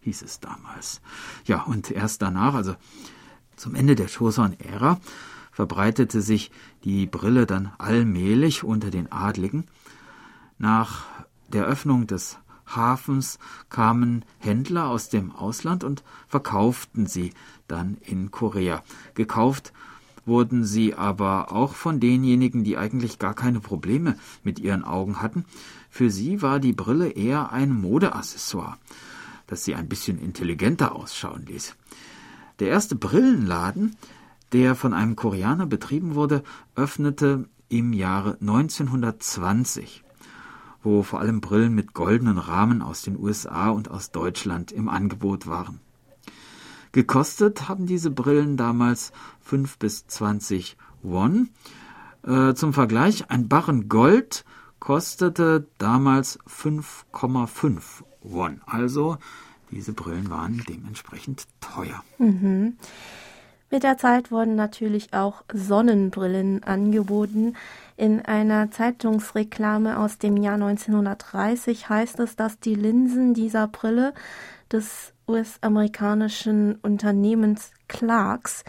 hieß 0.01 0.21
es 0.21 0.41
damals. 0.41 1.01
Ja, 1.45 1.63
und 1.63 1.89
erst 1.89 2.21
danach, 2.21 2.53
also 2.53 2.75
zum 3.55 3.73
Ende 3.73 3.95
der 3.95 4.09
Choson-Ära, 4.09 4.99
verbreitete 5.57 6.21
sich 6.21 6.51
die 6.83 7.07
Brille 7.07 7.47
dann 7.47 7.71
allmählich 7.79 8.63
unter 8.63 8.91
den 8.91 9.11
Adligen. 9.11 9.63
Nach 10.59 11.05
der 11.51 11.65
Öffnung 11.65 12.05
des 12.05 12.37
Hafens 12.67 13.39
kamen 13.71 14.23
Händler 14.37 14.87
aus 14.87 15.09
dem 15.09 15.31
Ausland 15.31 15.83
und 15.83 16.03
verkauften 16.27 17.07
sie 17.07 17.33
dann 17.67 17.97
in 18.01 18.29
Korea. 18.29 18.83
Gekauft 19.15 19.73
wurden 20.27 20.63
sie 20.63 20.93
aber 20.93 21.51
auch 21.51 21.73
von 21.73 21.99
denjenigen, 21.99 22.63
die 22.63 22.77
eigentlich 22.77 23.17
gar 23.17 23.33
keine 23.33 23.59
Probleme 23.59 24.15
mit 24.43 24.59
ihren 24.59 24.83
Augen 24.83 25.23
hatten. 25.23 25.43
Für 25.89 26.11
sie 26.11 26.43
war 26.43 26.59
die 26.59 26.73
Brille 26.73 27.09
eher 27.09 27.51
ein 27.51 27.73
Modeaccessoire, 27.73 28.77
das 29.47 29.65
sie 29.65 29.73
ein 29.73 29.89
bisschen 29.89 30.19
intelligenter 30.19 30.95
ausschauen 30.95 31.47
ließ. 31.47 31.75
Der 32.59 32.67
erste 32.67 32.95
Brillenladen, 32.95 33.95
der 34.53 34.75
von 34.75 34.93
einem 34.93 35.15
Koreaner 35.15 35.65
betrieben 35.65 36.15
wurde, 36.15 36.43
öffnete 36.75 37.49
im 37.69 37.93
Jahre 37.93 38.37
1920 38.39 40.03
wo 40.87 41.03
vor 41.03 41.19
allem 41.19 41.41
Brillen 41.41 41.75
mit 41.75 41.93
goldenen 41.93 42.37
Rahmen 42.37 42.81
aus 42.81 43.01
den 43.01 43.17
USA 43.17 43.69
und 43.69 43.91
aus 43.91 44.11
Deutschland 44.11 44.71
im 44.71 44.87
Angebot 44.87 45.47
waren. 45.47 45.79
Gekostet 46.93 47.67
haben 47.67 47.85
diese 47.85 48.09
Brillen 48.09 48.57
damals 48.57 49.11
5 49.41 49.77
bis 49.77 50.07
20 50.07 50.77
Won. 51.03 51.49
Äh, 52.23 52.53
zum 52.53 52.73
Vergleich, 52.73 53.29
ein 53.29 53.47
Barren 53.47 53.89
Gold 53.89 54.45
kostete 54.79 55.67
damals 55.77 56.39
5,5 56.47 57.81
Won. 58.23 58.61
Also 58.65 59.17
diese 59.71 59.91
Brillen 59.91 60.29
waren 60.29 60.63
dementsprechend 60.67 61.47
teuer. 61.59 62.03
Mhm. 62.17 62.77
Mit 63.69 63.83
der 63.83 63.97
Zeit 63.97 64.31
wurden 64.31 64.55
natürlich 64.55 65.13
auch 65.13 65.43
Sonnenbrillen 65.53 66.63
angeboten. 66.63 67.57
In 67.97 68.23
einer 68.23 68.71
Zeitungsreklame 68.71 69.99
aus 69.99 70.17
dem 70.17 70.37
Jahr 70.37 70.53
1930 70.53 71.89
heißt 71.89 72.21
es, 72.21 72.37
dass 72.37 72.59
die 72.59 72.75
Linsen 72.75 73.33
dieser 73.33 73.67
Brille 73.67 74.13
des 74.71 75.11
US-amerikanischen 75.27 76.75
Unternehmens 76.75 77.71
Clarks 77.89 78.63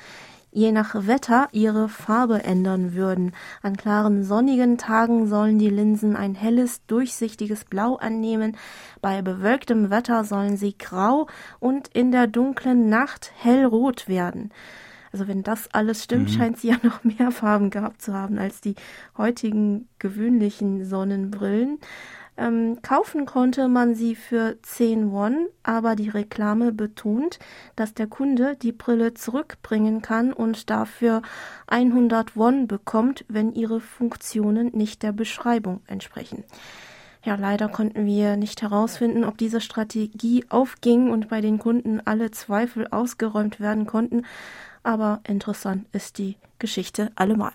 je 0.50 0.72
nach 0.72 1.06
Wetter 1.06 1.46
ihre 1.52 1.88
Farbe 1.88 2.42
ändern 2.42 2.94
würden. 2.94 3.32
An 3.62 3.76
klaren 3.76 4.24
sonnigen 4.24 4.78
Tagen 4.78 5.28
sollen 5.28 5.60
die 5.60 5.70
Linsen 5.70 6.16
ein 6.16 6.34
helles, 6.34 6.84
durchsichtiges 6.86 7.64
Blau 7.64 7.94
annehmen, 7.96 8.56
bei 9.00 9.22
bewölktem 9.22 9.90
Wetter 9.90 10.24
sollen 10.24 10.56
sie 10.56 10.76
grau 10.76 11.28
und 11.60 11.86
in 11.88 12.10
der 12.10 12.26
dunklen 12.26 12.88
Nacht 12.88 13.30
hellrot 13.36 14.08
werden. 14.08 14.50
Also 15.12 15.28
wenn 15.28 15.42
das 15.42 15.72
alles 15.72 16.04
stimmt, 16.04 16.30
mhm. 16.30 16.34
scheint 16.34 16.58
sie 16.58 16.68
ja 16.68 16.76
noch 16.82 17.04
mehr 17.04 17.30
Farben 17.30 17.70
gehabt 17.70 18.02
zu 18.02 18.14
haben 18.14 18.38
als 18.38 18.60
die 18.60 18.74
heutigen 19.16 19.88
gewöhnlichen 19.98 20.84
Sonnenbrillen. 20.84 21.78
Ähm, 22.38 22.78
kaufen 22.82 23.26
konnte 23.26 23.66
man 23.66 23.96
sie 23.96 24.14
für 24.14 24.58
10 24.62 25.10
Won, 25.10 25.48
aber 25.64 25.96
die 25.96 26.08
Reklame 26.08 26.70
betont, 26.70 27.40
dass 27.74 27.94
der 27.94 28.06
Kunde 28.06 28.54
die 28.54 28.70
Brille 28.70 29.12
zurückbringen 29.14 30.02
kann 30.02 30.32
und 30.32 30.70
dafür 30.70 31.22
100 31.66 32.36
Won 32.36 32.68
bekommt, 32.68 33.24
wenn 33.28 33.52
ihre 33.52 33.80
Funktionen 33.80 34.68
nicht 34.68 35.02
der 35.02 35.10
Beschreibung 35.10 35.80
entsprechen. 35.88 36.44
Ja, 37.28 37.34
leider 37.34 37.68
konnten 37.68 38.06
wir 38.06 38.38
nicht 38.38 38.62
herausfinden, 38.62 39.22
ob 39.22 39.36
diese 39.36 39.60
Strategie 39.60 40.46
aufging 40.48 41.10
und 41.10 41.28
bei 41.28 41.42
den 41.42 41.58
Kunden 41.58 42.00
alle 42.02 42.30
Zweifel 42.30 42.88
ausgeräumt 42.88 43.60
werden 43.60 43.84
konnten, 43.84 44.24
aber 44.82 45.20
interessant 45.28 45.84
ist 45.92 46.16
die 46.16 46.38
Geschichte 46.58 47.12
allemal. 47.16 47.52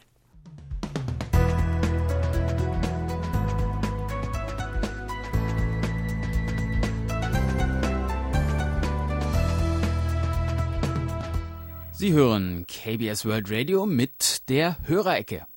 Sie 11.94 12.14
hören 12.14 12.68
KBS 12.68 13.26
World 13.26 13.50
Radio 13.50 13.88
mit 13.88 14.48
der 14.50 14.78
Hörerecke. 14.86 15.48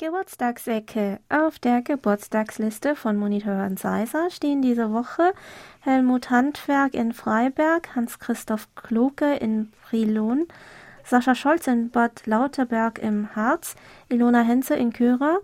Geburtstagsecke. 0.00 1.20
Auf 1.28 1.58
der 1.58 1.82
Geburtstagsliste 1.82 2.96
von 2.96 3.18
Monitor 3.18 3.68
Seiser 3.76 4.30
stehen 4.30 4.62
diese 4.62 4.94
Woche 4.94 5.34
Helmut 5.80 6.30
Handwerk 6.30 6.94
in 6.94 7.12
Freiberg, 7.12 7.94
Hans-Christoph 7.94 8.74
Kloke 8.74 9.34
in 9.34 9.70
Brilon, 9.82 10.48
Sascha 11.04 11.34
Scholz 11.34 11.66
in 11.66 11.90
Bad 11.90 12.26
Lauterberg 12.26 12.98
im 12.98 13.36
Harz, 13.36 13.76
Ilona 14.08 14.40
Henze 14.40 14.74
in 14.74 14.94
Körer, 14.94 15.40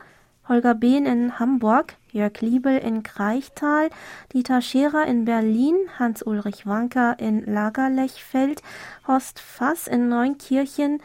Holger 0.48 0.74
Behn 0.74 1.04
in 1.04 1.38
Hamburg, 1.38 1.96
Jörg 2.10 2.40
Liebel 2.40 2.78
in 2.78 3.02
Kreichtal, 3.02 3.90
Dieter 4.32 4.62
Scherer 4.62 5.04
in 5.04 5.26
Berlin, 5.26 5.76
Hans-Ulrich 5.98 6.66
Wanker 6.66 7.18
in 7.18 7.44
Lagerlechfeld, 7.44 8.62
Horst 9.06 9.38
Fass 9.38 9.86
in 9.86 10.08
Neunkirchen, 10.08 11.02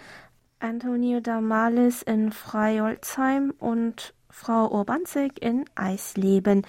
Antonio 0.61 1.19
Damalis 1.19 2.01
in 2.01 2.31
Freiolzheim 2.31 3.53
und 3.59 4.13
Frau 4.29 4.67
Urbanzig 4.71 5.41
in 5.41 5.65
Eisleben. 5.75 6.65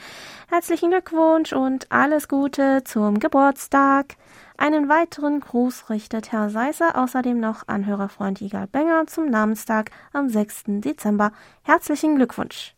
Herzlichen 0.48 0.90
Glückwunsch 0.90 1.52
und 1.52 1.90
alles 1.92 2.28
Gute 2.28 2.82
zum 2.84 3.18
Geburtstag. 3.18 4.16
Einen 4.56 4.88
weiteren 4.88 5.40
Gruß 5.40 5.90
richtet 5.90 6.32
Herr 6.32 6.50
Seisser 6.50 6.96
außerdem 6.96 7.38
noch 7.38 7.68
an 7.68 7.86
Hörerfreund 7.86 8.40
Igal 8.40 8.66
Benger 8.66 9.06
zum 9.06 9.30
Namenstag 9.30 9.90
am 10.12 10.28
6. 10.28 10.64
Dezember. 10.80 11.32
Herzlichen 11.62 12.16
Glückwunsch. 12.16 12.74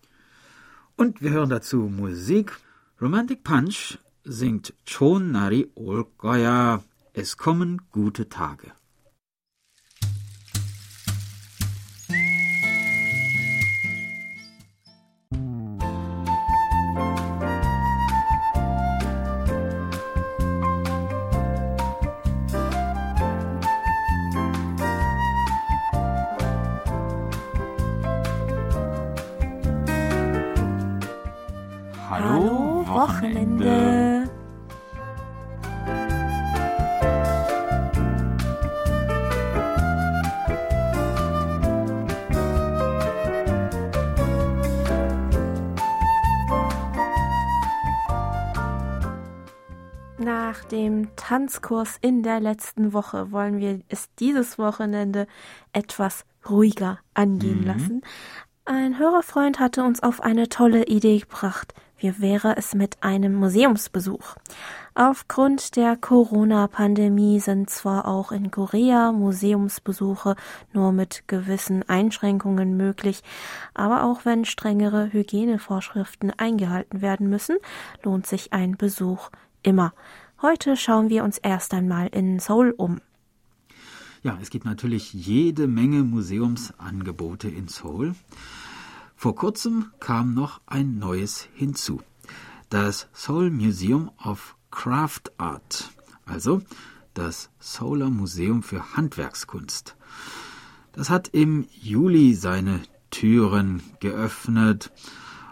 Und 0.96 1.22
wir 1.22 1.30
hören 1.30 1.50
dazu 1.50 1.78
Musik. 1.78 2.52
Romantic 3.00 3.42
Punch 3.42 3.98
singt 4.24 4.74
Chon 4.86 5.32
Nari 5.32 5.70
Olgoya. 5.74 6.82
Es 7.12 7.36
kommen 7.36 7.82
gute 7.90 8.28
Tage. 8.28 8.72
Tanzkurs 51.44 51.98
in 52.00 52.22
der 52.22 52.40
letzten 52.40 52.94
Woche 52.94 53.30
wollen 53.30 53.58
wir 53.58 53.80
es 53.90 54.08
dieses 54.18 54.58
Wochenende 54.58 55.26
etwas 55.74 56.24
ruhiger 56.48 57.00
angehen 57.12 57.60
mhm. 57.60 57.66
lassen. 57.66 58.02
Ein 58.64 58.98
Hörerfreund 58.98 59.60
hatte 59.60 59.84
uns 59.84 60.02
auf 60.02 60.22
eine 60.22 60.48
tolle 60.48 60.86
Idee 60.86 61.18
gebracht. 61.18 61.74
Wie 61.98 62.18
wäre 62.18 62.56
es 62.56 62.74
mit 62.74 63.02
einem 63.02 63.34
Museumsbesuch? 63.34 64.36
Aufgrund 64.94 65.76
der 65.76 65.96
Corona-Pandemie 65.98 67.40
sind 67.40 67.68
zwar 67.68 68.08
auch 68.08 68.32
in 68.32 68.50
Korea 68.50 69.12
Museumsbesuche 69.12 70.36
nur 70.72 70.92
mit 70.92 71.28
gewissen 71.28 71.86
Einschränkungen 71.86 72.78
möglich, 72.78 73.22
aber 73.74 74.04
auch 74.04 74.24
wenn 74.24 74.46
strengere 74.46 75.12
Hygienevorschriften 75.12 76.32
eingehalten 76.38 77.02
werden 77.02 77.28
müssen, 77.28 77.58
lohnt 78.02 78.26
sich 78.26 78.54
ein 78.54 78.78
Besuch 78.78 79.28
immer. 79.62 79.92
Heute 80.44 80.76
schauen 80.76 81.08
wir 81.08 81.24
uns 81.24 81.38
erst 81.38 81.72
einmal 81.72 82.08
in 82.08 82.38
Seoul 82.38 82.74
um. 82.76 83.00
Ja, 84.22 84.38
es 84.42 84.50
gibt 84.50 84.66
natürlich 84.66 85.14
jede 85.14 85.66
Menge 85.66 86.02
Museumsangebote 86.02 87.48
in 87.48 87.68
Seoul. 87.68 88.14
Vor 89.16 89.36
kurzem 89.36 89.86
kam 90.00 90.34
noch 90.34 90.60
ein 90.66 90.98
neues 90.98 91.48
hinzu. 91.54 92.02
Das 92.68 93.08
Seoul 93.14 93.50
Museum 93.50 94.10
of 94.22 94.54
Craft 94.70 95.32
Art, 95.38 95.90
also 96.26 96.60
das 97.14 97.48
Solar 97.58 98.10
Museum 98.10 98.62
für 98.62 98.94
Handwerkskunst. 98.98 99.96
Das 100.92 101.08
hat 101.08 101.28
im 101.28 101.66
Juli 101.80 102.34
seine 102.34 102.82
Türen 103.08 103.82
geöffnet. 103.98 104.92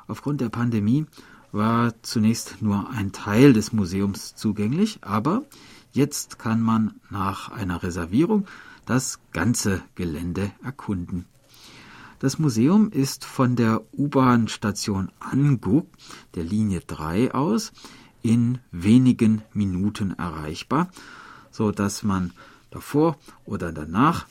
Aufgrund 0.07 0.43
der 0.43 0.51
Pandemie 0.51 1.07
war 1.53 1.95
zunächst 2.03 2.63
nur 2.63 2.91
ein 2.91 3.13
Teil 3.13 3.53
des 3.53 3.73
Museums 3.73 4.35
zugänglich, 4.35 4.99
aber 5.03 5.43
Jetzt 5.93 6.39
kann 6.39 6.63
man 6.63 6.95
nach 7.11 7.51
einer 7.51 7.83
Reservierung 7.83 8.47
das 8.87 9.21
ganze 9.33 9.83
Gelände 9.95 10.51
erkunden. 10.65 11.27
Das 12.19 12.39
Museum 12.39 12.91
ist 12.91 13.27
von 13.27 13.57
der 13.57 13.83
U-Bahn-Station 13.93 15.13
Anguk 15.21 15.87
der 16.35 16.45
Linie 16.45 16.81
3 16.81 17.35
aus 17.35 17.73
in 18.23 18.59
wenigen 18.71 19.43
Minuten 19.53 20.13
erreichbar, 20.13 20.89
so 21.51 21.73
dass 21.73 22.03
man 22.03 22.33
davor 22.71 23.19
oder 23.45 23.71
danach 23.71 24.27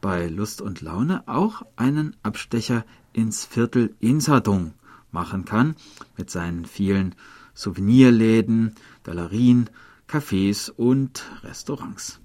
bei 0.00 0.28
Lust 0.28 0.62
und 0.62 0.80
Laune 0.80 1.24
auch 1.28 1.62
einen 1.76 2.16
Abstecher 2.22 2.86
ins 3.12 3.44
Viertel 3.44 3.94
Insadong 4.00 4.72
machen 5.12 5.44
kann 5.44 5.76
mit 6.16 6.30
seinen 6.30 6.64
vielen 6.64 7.14
Souvenirläden, 7.54 8.74
Galerien, 9.04 9.70
Cafés 10.08 10.70
und 10.70 11.24
Restaurants. 11.42 12.20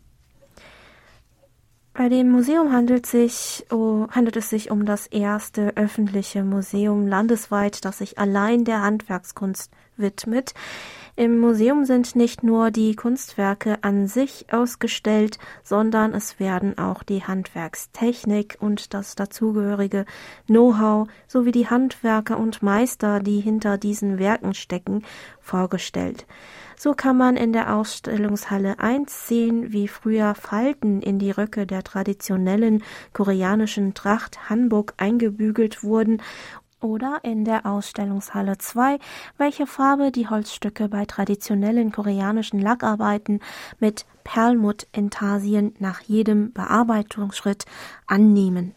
Bei 1.94 2.10
dem 2.10 2.30
Museum 2.30 2.72
handelt, 2.72 3.08
sich, 3.08 3.66
oh, 3.72 4.08
handelt 4.12 4.38
es 4.38 4.52
sich 4.52 4.70
um 4.70 4.86
das 4.86 5.08
erste 5.08 5.76
öffentliche 5.78 6.44
Museum 6.44 7.08
landesweit, 7.08 7.84
das 7.86 7.98
sich 7.98 8.20
allein 8.20 8.66
der 8.66 8.84
Handwerkskunst 8.84 9.72
widmet. 9.96 10.54
Im 11.20 11.40
Museum 11.40 11.84
sind 11.84 12.16
nicht 12.16 12.44
nur 12.44 12.70
die 12.70 12.96
Kunstwerke 12.96 13.80
an 13.82 14.06
sich 14.06 14.54
ausgestellt, 14.54 15.40
sondern 15.64 16.14
es 16.14 16.40
werden 16.40 16.78
auch 16.78 17.02
die 17.02 17.24
Handwerkstechnik 17.24 18.58
und 18.60 18.94
das 18.94 19.16
dazugehörige 19.16 20.06
Know-how 20.46 21.08
sowie 21.26 21.52
die 21.52 21.68
Handwerker 21.68 22.38
und 22.38 22.62
Meister, 22.62 23.20
die 23.20 23.40
hinter 23.40 23.80
diesen 23.80 24.20
Werken 24.20 24.54
stecken, 24.54 25.02
vorgestellt. 25.40 26.28
So 26.78 26.94
kann 26.94 27.18
man 27.18 27.36
in 27.36 27.52
der 27.52 27.74
Ausstellungshalle 27.74 28.78
1 28.78 29.28
sehen, 29.28 29.74
wie 29.74 29.88
früher 29.88 30.36
Falten 30.36 31.02
in 31.02 31.18
die 31.18 31.32
Röcke 31.32 31.66
der 31.66 31.82
traditionellen 31.82 32.84
koreanischen 33.14 33.96
Tracht 33.96 34.52
Hanbok 34.52 34.94
eingebügelt 34.98 35.84
wurden 35.84 36.22
oder 36.82 37.20
in 37.24 37.46
der 37.46 37.66
Ausstellungshalle 37.66 38.58
2, 38.58 39.00
welche 39.38 39.68
Farbe 39.68 40.12
die 40.12 40.30
Holzstücke 40.30 40.90
bei 40.90 41.06
traditionellen 41.06 41.92
koreanischen 41.92 42.60
Lackarbeiten 42.62 43.42
mit 43.80 44.06
Perlmutt-Intarsien 44.24 45.74
nach 45.80 46.02
jedem 46.02 46.52
Bearbeitungsschritt 46.52 47.66
annehmen. 48.08 48.76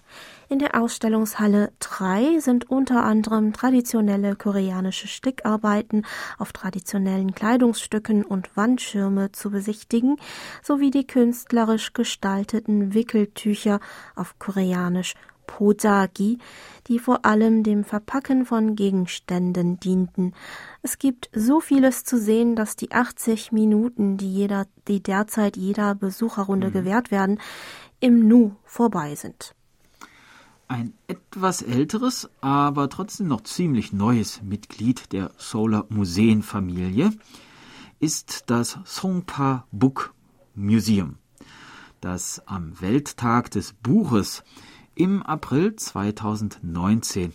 In 0.48 0.58
der 0.58 0.80
Ausstellungshalle 0.80 1.70
3 1.78 2.40
sind 2.40 2.68
unter 2.68 3.04
anderem 3.04 3.52
traditionelle 3.52 4.34
koreanische 4.34 5.06
Stickarbeiten 5.06 6.04
auf 6.38 6.52
traditionellen 6.52 7.36
Kleidungsstücken 7.36 8.24
und 8.24 8.56
Wandschirme 8.56 9.30
zu 9.30 9.50
besichtigen, 9.50 10.16
sowie 10.60 10.90
die 10.90 11.06
künstlerisch 11.06 11.92
gestalteten 11.92 12.94
Wickeltücher 12.94 13.78
auf 14.16 14.40
koreanisch 14.40 15.14
Posagi, 15.50 16.38
die 16.86 16.98
vor 17.00 17.24
allem 17.24 17.64
dem 17.64 17.82
Verpacken 17.84 18.46
von 18.46 18.76
Gegenständen 18.76 19.80
dienten. 19.80 20.32
Es 20.82 20.98
gibt 20.98 21.28
so 21.34 21.60
vieles 21.60 22.04
zu 22.04 22.18
sehen, 22.18 22.54
dass 22.54 22.76
die 22.76 22.92
80 22.92 23.50
Minuten, 23.50 24.16
die 24.16 24.32
jeder, 24.32 24.66
die 24.86 25.02
derzeit 25.02 25.56
jeder 25.56 25.94
Besucherrunde 25.96 26.68
mhm. 26.68 26.72
gewährt 26.72 27.10
werden, 27.10 27.40
im 27.98 28.26
Nu 28.28 28.52
vorbei 28.64 29.16
sind. 29.16 29.54
Ein 30.68 30.94
etwas 31.08 31.62
älteres, 31.62 32.30
aber 32.40 32.88
trotzdem 32.88 33.26
noch 33.26 33.42
ziemlich 33.42 33.92
neues 33.92 34.40
Mitglied 34.42 35.12
der 35.12 35.32
Solar 35.36 35.86
Museenfamilie 35.88 37.10
ist 37.98 38.44
das 38.46 38.78
Songpa 38.86 39.66
Book 39.72 40.14
Museum, 40.54 41.16
das 42.00 42.40
am 42.46 42.80
Welttag 42.80 43.50
des 43.50 43.72
Buches 43.72 44.44
im 45.00 45.22
April 45.22 45.76
2019 45.76 47.32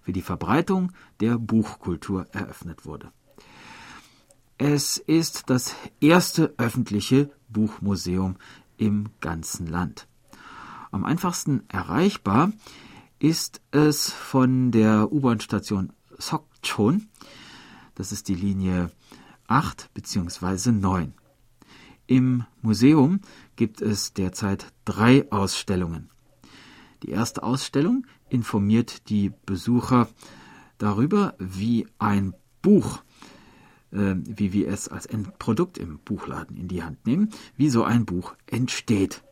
für 0.00 0.12
die 0.14 0.22
Verbreitung 0.22 0.92
der 1.20 1.36
Buchkultur 1.36 2.24
eröffnet 2.32 2.86
wurde. 2.86 3.12
Es 4.56 4.96
ist 4.96 5.50
das 5.50 5.74
erste 6.00 6.54
öffentliche 6.56 7.30
Buchmuseum 7.50 8.36
im 8.78 9.10
ganzen 9.20 9.66
Land. 9.66 10.08
Am 10.90 11.04
einfachsten 11.04 11.62
erreichbar 11.68 12.52
ist 13.18 13.60
es 13.70 14.10
von 14.10 14.70
der 14.70 15.12
U-Bahn-Station 15.12 15.92
Sokchon. 16.16 17.08
Das 17.96 18.12
ist 18.12 18.28
die 18.28 18.34
Linie 18.34 18.90
8 19.46 19.90
bzw. 19.92 20.72
9. 20.72 21.12
Im 22.06 22.46
Museum 22.62 23.20
gibt 23.56 23.82
es 23.82 24.14
derzeit 24.14 24.72
drei 24.86 25.30
Ausstellungen. 25.30 26.08
Die 27.02 27.10
erste 27.10 27.42
Ausstellung 27.42 28.06
informiert 28.28 29.08
die 29.08 29.32
Besucher 29.46 30.08
darüber, 30.78 31.34
wie 31.38 31.86
ein 31.98 32.34
Buch, 32.62 33.02
äh, 33.92 34.14
wie 34.16 34.52
wir 34.52 34.68
es 34.68 34.88
als 34.88 35.06
Endprodukt 35.06 35.78
im 35.78 35.98
Buchladen 35.98 36.56
in 36.56 36.68
die 36.68 36.82
Hand 36.82 37.06
nehmen, 37.06 37.30
wie 37.56 37.70
so 37.70 37.84
ein 37.84 38.04
Buch 38.04 38.34
entsteht. 38.46 39.22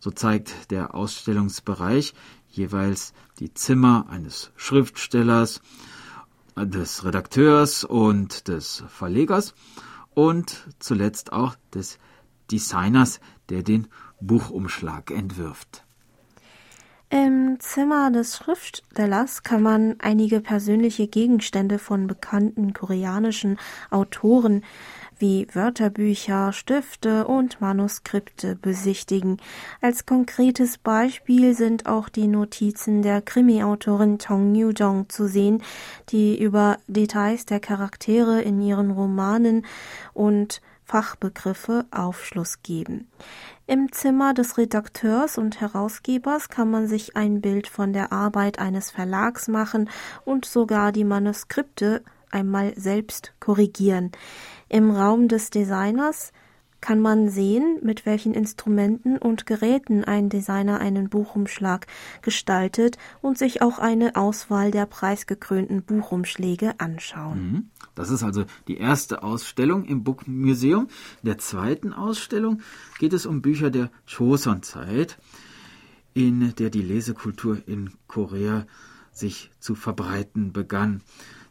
So 0.00 0.10
zeigt 0.10 0.70
der 0.70 0.94
Ausstellungsbereich 0.94 2.14
jeweils 2.48 3.12
die 3.38 3.52
Zimmer 3.52 4.06
eines 4.08 4.52
Schriftstellers, 4.56 5.60
des 6.66 7.04
Redakteurs 7.04 7.84
und 7.84 8.48
des 8.48 8.84
Verlegers 8.88 9.54
und 10.14 10.66
zuletzt 10.78 11.32
auch 11.32 11.54
des 11.72 11.98
Designers, 12.50 13.20
der 13.48 13.62
den 13.62 13.88
Buchumschlag 14.20 15.10
entwirft. 15.10 15.84
Im 17.10 17.58
Zimmer 17.58 18.10
des 18.10 18.36
Schriftstellers 18.36 19.42
kann 19.42 19.62
man 19.62 19.96
einige 19.98 20.40
persönliche 20.40 21.08
Gegenstände 21.08 21.78
von 21.78 22.06
bekannten 22.06 22.74
koreanischen 22.74 23.58
Autoren 23.90 24.62
wie 25.18 25.48
Wörterbücher, 25.54 26.52
Stifte 26.52 27.26
und 27.26 27.62
Manuskripte 27.62 28.56
besichtigen. 28.56 29.38
Als 29.80 30.04
konkretes 30.04 30.76
Beispiel 30.76 31.54
sind 31.54 31.86
auch 31.86 32.10
die 32.10 32.26
Notizen 32.26 33.00
der 33.00 33.22
Krimi-Autorin 33.22 34.18
Tong 34.18 34.54
Yu-jong 34.54 35.08
zu 35.08 35.28
sehen, 35.28 35.62
die 36.10 36.38
über 36.38 36.76
Details 36.88 37.46
der 37.46 37.60
Charaktere 37.60 38.42
in 38.42 38.60
ihren 38.60 38.90
Romanen 38.90 39.64
und 40.12 40.60
Fachbegriffe 40.84 41.86
Aufschluss 41.90 42.62
geben. 42.62 43.08
Im 43.70 43.92
Zimmer 43.92 44.32
des 44.32 44.56
Redakteurs 44.56 45.36
und 45.36 45.60
Herausgebers 45.60 46.48
kann 46.48 46.70
man 46.70 46.88
sich 46.88 47.16
ein 47.18 47.42
Bild 47.42 47.68
von 47.68 47.92
der 47.92 48.12
Arbeit 48.12 48.58
eines 48.58 48.90
Verlags 48.90 49.46
machen 49.46 49.90
und 50.24 50.46
sogar 50.46 50.90
die 50.90 51.04
Manuskripte 51.04 52.02
einmal 52.30 52.72
selbst 52.76 53.34
korrigieren. 53.40 54.10
Im 54.70 54.90
Raum 54.90 55.28
des 55.28 55.50
Designers 55.50 56.32
kann 56.80 57.00
man 57.00 57.28
sehen, 57.28 57.78
mit 57.82 58.06
welchen 58.06 58.34
Instrumenten 58.34 59.18
und 59.18 59.46
Geräten 59.46 60.04
ein 60.04 60.28
Designer 60.28 60.80
einen 60.80 61.08
Buchumschlag 61.08 61.86
gestaltet 62.22 62.98
und 63.20 63.36
sich 63.36 63.62
auch 63.62 63.78
eine 63.78 64.16
Auswahl 64.16 64.70
der 64.70 64.86
preisgekrönten 64.86 65.82
Buchumschläge 65.82 66.78
anschauen. 66.78 67.52
Mhm. 67.52 67.70
Das 67.94 68.10
ist 68.10 68.22
also 68.22 68.44
die 68.68 68.76
erste 68.76 69.22
Ausstellung 69.22 69.84
im 69.84 70.04
Book 70.04 70.28
Museum. 70.28 70.88
In 71.22 71.26
der 71.26 71.38
zweiten 71.38 71.92
Ausstellung 71.92 72.60
geht 72.98 73.12
es 73.12 73.26
um 73.26 73.42
Bücher 73.42 73.70
der 73.70 73.90
Joseon-Zeit, 74.06 75.18
in 76.14 76.54
der 76.56 76.70
die 76.70 76.82
Lesekultur 76.82 77.58
in 77.66 77.90
Korea 78.06 78.66
sich 79.10 79.50
zu 79.58 79.74
verbreiten 79.74 80.52
begann. 80.52 81.02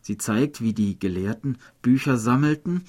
Sie 0.01 0.17
zeigt, 0.17 0.61
wie 0.61 0.73
die 0.73 0.97
Gelehrten 0.97 1.57
Bücher 1.81 2.17
sammelten 2.17 2.85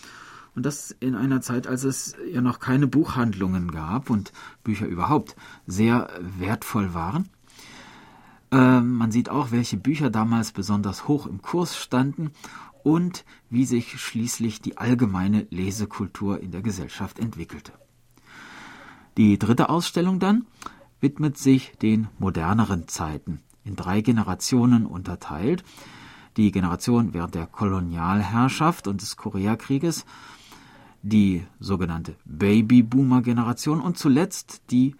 und 0.59 0.67
das 0.67 0.91
in 0.91 1.15
einer 1.15 1.41
Zeit, 1.41 1.69
als 1.69 1.85
es 1.85 2.17
ja 2.33 2.41
noch 2.41 2.59
keine 2.59 2.89
Buchhandlungen 2.89 3.71
gab 3.71 4.11
und 4.11 4.33
Bücher 4.65 4.87
überhaupt 4.87 5.37
sehr 5.69 6.11
wertvoll 6.21 6.95
waren. 6.95 7.29
Äh, 8.51 8.81
man 8.81 9.13
sieht 9.13 9.29
auch, 9.29 9.53
welche 9.53 9.77
Bücher 9.77 10.11
damals 10.11 10.51
besonders 10.51 11.07
hoch 11.07 11.27
im 11.27 11.43
Kurs 11.43 11.79
standen 11.79 12.33
und 12.83 13.25
wie 13.51 13.65
sich 13.67 14.01
schließlich 14.01 14.61
die 14.61 14.79
allgemeine 14.79 15.47
Lesekultur 15.51 16.41
in 16.41 16.51
der 16.51 16.63
Gesellschaft 16.63 17.21
entwickelte. 17.21 17.71
Die 19.17 19.39
dritte 19.39 19.69
Ausstellung 19.69 20.19
dann 20.19 20.45
widmet 21.01 21.39
sich 21.39 21.71
den 21.81 22.09
moderneren 22.19 22.89
Zeiten, 22.89 23.43
in 23.63 23.77
drei 23.77 24.01
Generationen 24.01 24.87
unterteilt. 24.87 25.63
Die 26.37 26.51
Generation 26.51 27.15
während 27.15 27.37
der 27.37 27.47
Kolonialherrschaft 27.47 28.89
und 28.89 29.03
des 29.03 29.17
Koreakrieges, 29.17 30.05
die 31.09 31.45
sogenannte 31.61 32.17
Babyboomer-Generation 32.25 33.81
und 33.81 33.99
zuletzt 33.99 34.63
die 34.71 34.95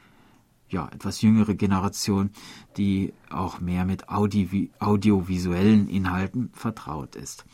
ja, 0.71 0.89
etwas 0.93 1.23
jüngere 1.23 1.55
Generation, 1.55 2.31
die 2.77 3.15
auch 3.31 3.61
mehr 3.61 3.85
mit 3.85 4.09
Audi 4.09 4.71
audiovisuellen 4.79 5.89
Inhalten 5.89 6.51
vertraut 6.53 7.17
ist. 7.17 7.47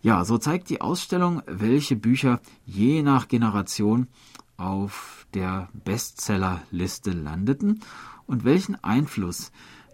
Ja, 0.00 0.24
so 0.24 0.38
zeigt 0.38 0.70
die 0.70 0.80
Ausstellung, 0.80 1.42
welche 1.46 1.96
Bücher 1.96 2.40
je 2.66 3.02
nach 3.02 3.28
Generation 3.28 4.08
auf 4.56 5.26
der 5.34 5.68
Bestsellerliste 5.84 7.12
landeten 7.12 7.80
und 8.26 8.44
welchen 8.44 8.82
Einfluss 8.82 9.52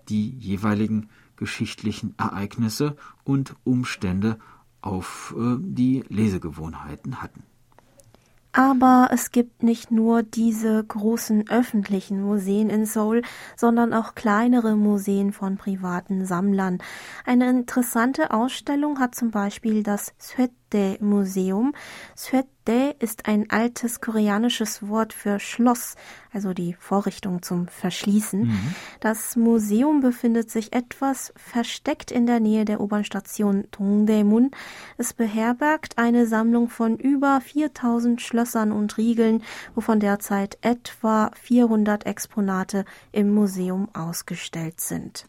die 0.08 0.30
jeweiligen 0.30 1.08
geschichtlichen 1.36 2.14
Ereignisse 2.18 2.96
und 3.24 3.54
Umstände 3.64 4.38
auf 4.80 5.34
äh, 5.36 5.56
die 5.60 6.04
Lesegewohnheiten 6.08 7.22
hatten. 7.22 7.44
Aber 8.52 9.10
es 9.12 9.30
gibt 9.30 9.62
nicht 9.62 9.90
nur 9.90 10.22
diese 10.22 10.82
großen 10.82 11.48
öffentlichen 11.48 12.22
Museen 12.22 12.70
in 12.70 12.86
Seoul, 12.86 13.22
sondern 13.56 13.92
auch 13.92 14.14
kleinere 14.14 14.74
Museen 14.74 15.32
von 15.32 15.58
privaten 15.58 16.24
Sammlern. 16.24 16.78
Eine 17.24 17.50
interessante 17.50 18.32
Ausstellung 18.32 18.98
hat 18.98 19.14
zum 19.14 19.30
Beispiel 19.30 19.82
das 19.82 20.14
Suette 20.18 20.54
Museum. 21.00 21.74
Suette 22.14 22.94
ist 22.98 23.26
ein 23.26 23.50
altes 23.50 24.00
koreanisches 24.00 24.86
Wort 24.86 25.12
für 25.12 25.40
Schloss, 25.40 25.96
also 26.32 26.52
die 26.52 26.74
Vorrichtung 26.74 27.42
zum 27.42 27.68
Verschließen. 27.68 28.48
Mhm. 28.48 28.74
Das 29.00 29.36
Museum 29.36 30.00
befindet 30.00 30.50
sich 30.50 30.72
etwas 30.72 31.32
versteckt 31.36 32.10
in 32.10 32.26
der 32.26 32.40
Nähe 32.40 32.64
der 32.64 32.80
U-Bahn-Station 32.80 33.64
Dongdaemun. 33.70 34.50
Es 34.96 35.14
beherbergt 35.14 35.96
eine 35.96 36.26
Sammlung 36.26 36.68
von 36.68 36.96
über 36.96 37.40
4000 37.40 38.20
Schlössern 38.20 38.72
und 38.72 38.98
Riegeln, 38.98 39.42
wovon 39.74 40.00
derzeit 40.00 40.58
etwa 40.60 41.30
400 41.40 42.06
Exponate 42.06 42.84
im 43.12 43.32
Museum 43.32 43.88
ausgestellt 43.94 44.80
sind. 44.80 45.26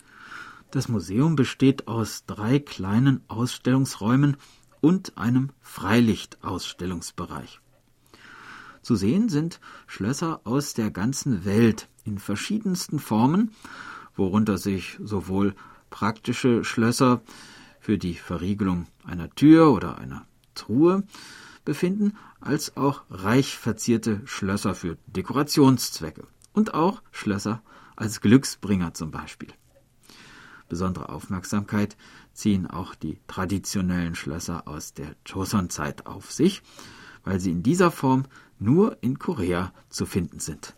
Das 0.71 0.87
Museum 0.87 1.35
besteht 1.35 1.87
aus 1.87 2.25
drei 2.27 2.59
kleinen 2.59 3.23
Ausstellungsräumen 3.27 4.37
und 4.81 5.17
einem 5.17 5.51
Freilichtausstellungsbereich. 5.61 7.59
Zu 8.81 8.95
sehen 8.95 9.29
sind 9.29 9.59
Schlösser 9.87 10.41
aus 10.45 10.73
der 10.73 10.89
ganzen 10.91 11.45
Welt 11.45 11.87
in 12.05 12.17
verschiedensten 12.17 12.99
Formen, 12.99 13.51
worunter 14.15 14.57
sich 14.57 14.97
sowohl 15.01 15.55
praktische 15.89 16.63
Schlösser 16.63 17.21
für 17.79 17.97
die 17.97 18.15
Verriegelung 18.15 18.87
einer 19.03 19.29
Tür 19.31 19.71
oder 19.71 19.97
einer 19.97 20.25
Truhe 20.55 21.03
befinden, 21.65 22.17
als 22.39 22.77
auch 22.77 23.03
reich 23.09 23.57
verzierte 23.57 24.21
Schlösser 24.25 24.75
für 24.75 24.97
Dekorationszwecke 25.07 26.25
und 26.53 26.73
auch 26.73 27.01
Schlösser 27.11 27.61
als 27.95 28.21
Glücksbringer 28.21 28.93
zum 28.93 29.11
Beispiel. 29.11 29.49
Besondere 30.69 31.09
Aufmerksamkeit 31.09 31.97
ziehen 32.39 32.67
auch 32.67 32.95
die 32.95 33.19
traditionellen 33.27 34.15
Schlösser 34.15 34.67
aus 34.67 34.93
der 34.93 35.15
Joseon-Zeit 35.25 36.07
auf 36.07 36.31
sich, 36.31 36.61
weil 37.23 37.39
sie 37.39 37.51
in 37.51 37.63
dieser 37.63 37.91
Form 37.91 38.23
nur 38.57 38.97
in 39.01 39.19
Korea 39.19 39.73
zu 39.89 40.05
finden 40.05 40.39
sind. 40.39 40.73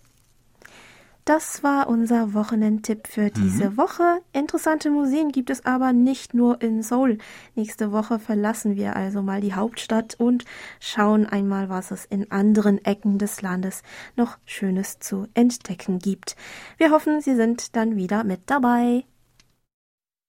Das 1.23 1.61
war 1.61 1.87
unser 1.87 2.33
Wochenendtipp 2.33 3.07
für 3.07 3.29
diese 3.29 3.71
mhm. 3.71 3.77
Woche. 3.77 4.21
Interessante 4.33 4.89
Museen 4.89 5.31
gibt 5.31 5.51
es 5.51 5.63
aber 5.63 5.93
nicht 5.93 6.33
nur 6.33 6.59
in 6.63 6.81
Seoul. 6.81 7.19
Nächste 7.53 7.91
Woche 7.91 8.17
verlassen 8.17 8.75
wir 8.75 8.95
also 8.95 9.21
mal 9.21 9.39
die 9.39 9.53
Hauptstadt 9.53 10.15
und 10.15 10.45
schauen 10.79 11.27
einmal, 11.27 11.69
was 11.69 11.91
es 11.91 12.05
in 12.05 12.31
anderen 12.31 12.83
Ecken 12.83 13.19
des 13.19 13.43
Landes 13.43 13.83
noch 14.15 14.39
Schönes 14.45 14.97
zu 14.97 15.27
entdecken 15.35 15.99
gibt. 15.99 16.35
Wir 16.77 16.89
hoffen, 16.89 17.21
Sie 17.21 17.35
sind 17.35 17.75
dann 17.75 17.95
wieder 17.95 18.23
mit 18.23 18.41
dabei. 18.47 19.05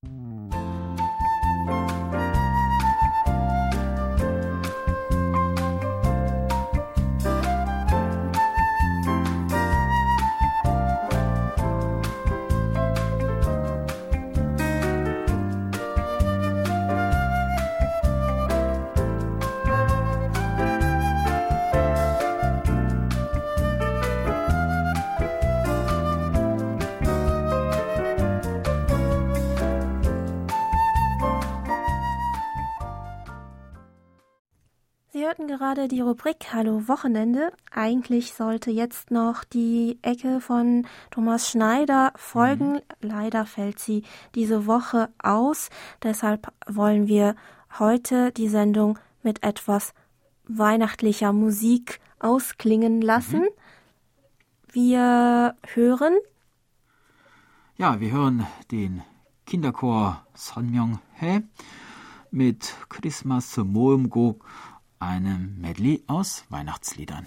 hörten 0.04 0.71
gerade 35.58 35.86
die 35.86 36.00
Rubrik 36.00 36.54
Hallo 36.54 36.88
Wochenende. 36.88 37.52
Eigentlich 37.70 38.32
sollte 38.32 38.70
jetzt 38.70 39.10
noch 39.10 39.44
die 39.44 39.98
Ecke 40.00 40.40
von 40.40 40.86
Thomas 41.10 41.50
Schneider 41.50 42.14
folgen. 42.16 42.72
Mhm. 42.72 42.80
Leider 43.02 43.44
fällt 43.44 43.78
sie 43.78 44.02
diese 44.34 44.66
Woche 44.66 45.10
aus. 45.22 45.68
Deshalb 46.02 46.50
wollen 46.66 47.06
wir 47.06 47.36
heute 47.78 48.32
die 48.32 48.48
Sendung 48.48 48.98
mit 49.22 49.42
etwas 49.42 49.92
weihnachtlicher 50.48 51.34
Musik 51.34 52.00
ausklingen 52.18 53.02
lassen. 53.02 53.42
Mhm. 53.42 54.72
Wir 54.72 55.54
hören. 55.74 56.14
Ja, 57.76 58.00
wir 58.00 58.10
hören 58.10 58.46
den 58.70 59.02
Kinderchor 59.44 60.26
Sonmyong 60.32 60.98
He 61.20 61.40
mit 62.30 62.74
Christmas 62.88 63.54
Moemgok 63.58 64.46
einem 65.02 65.60
Medley 65.60 66.04
aus 66.06 66.44
Weihnachtsliedern. 66.48 67.26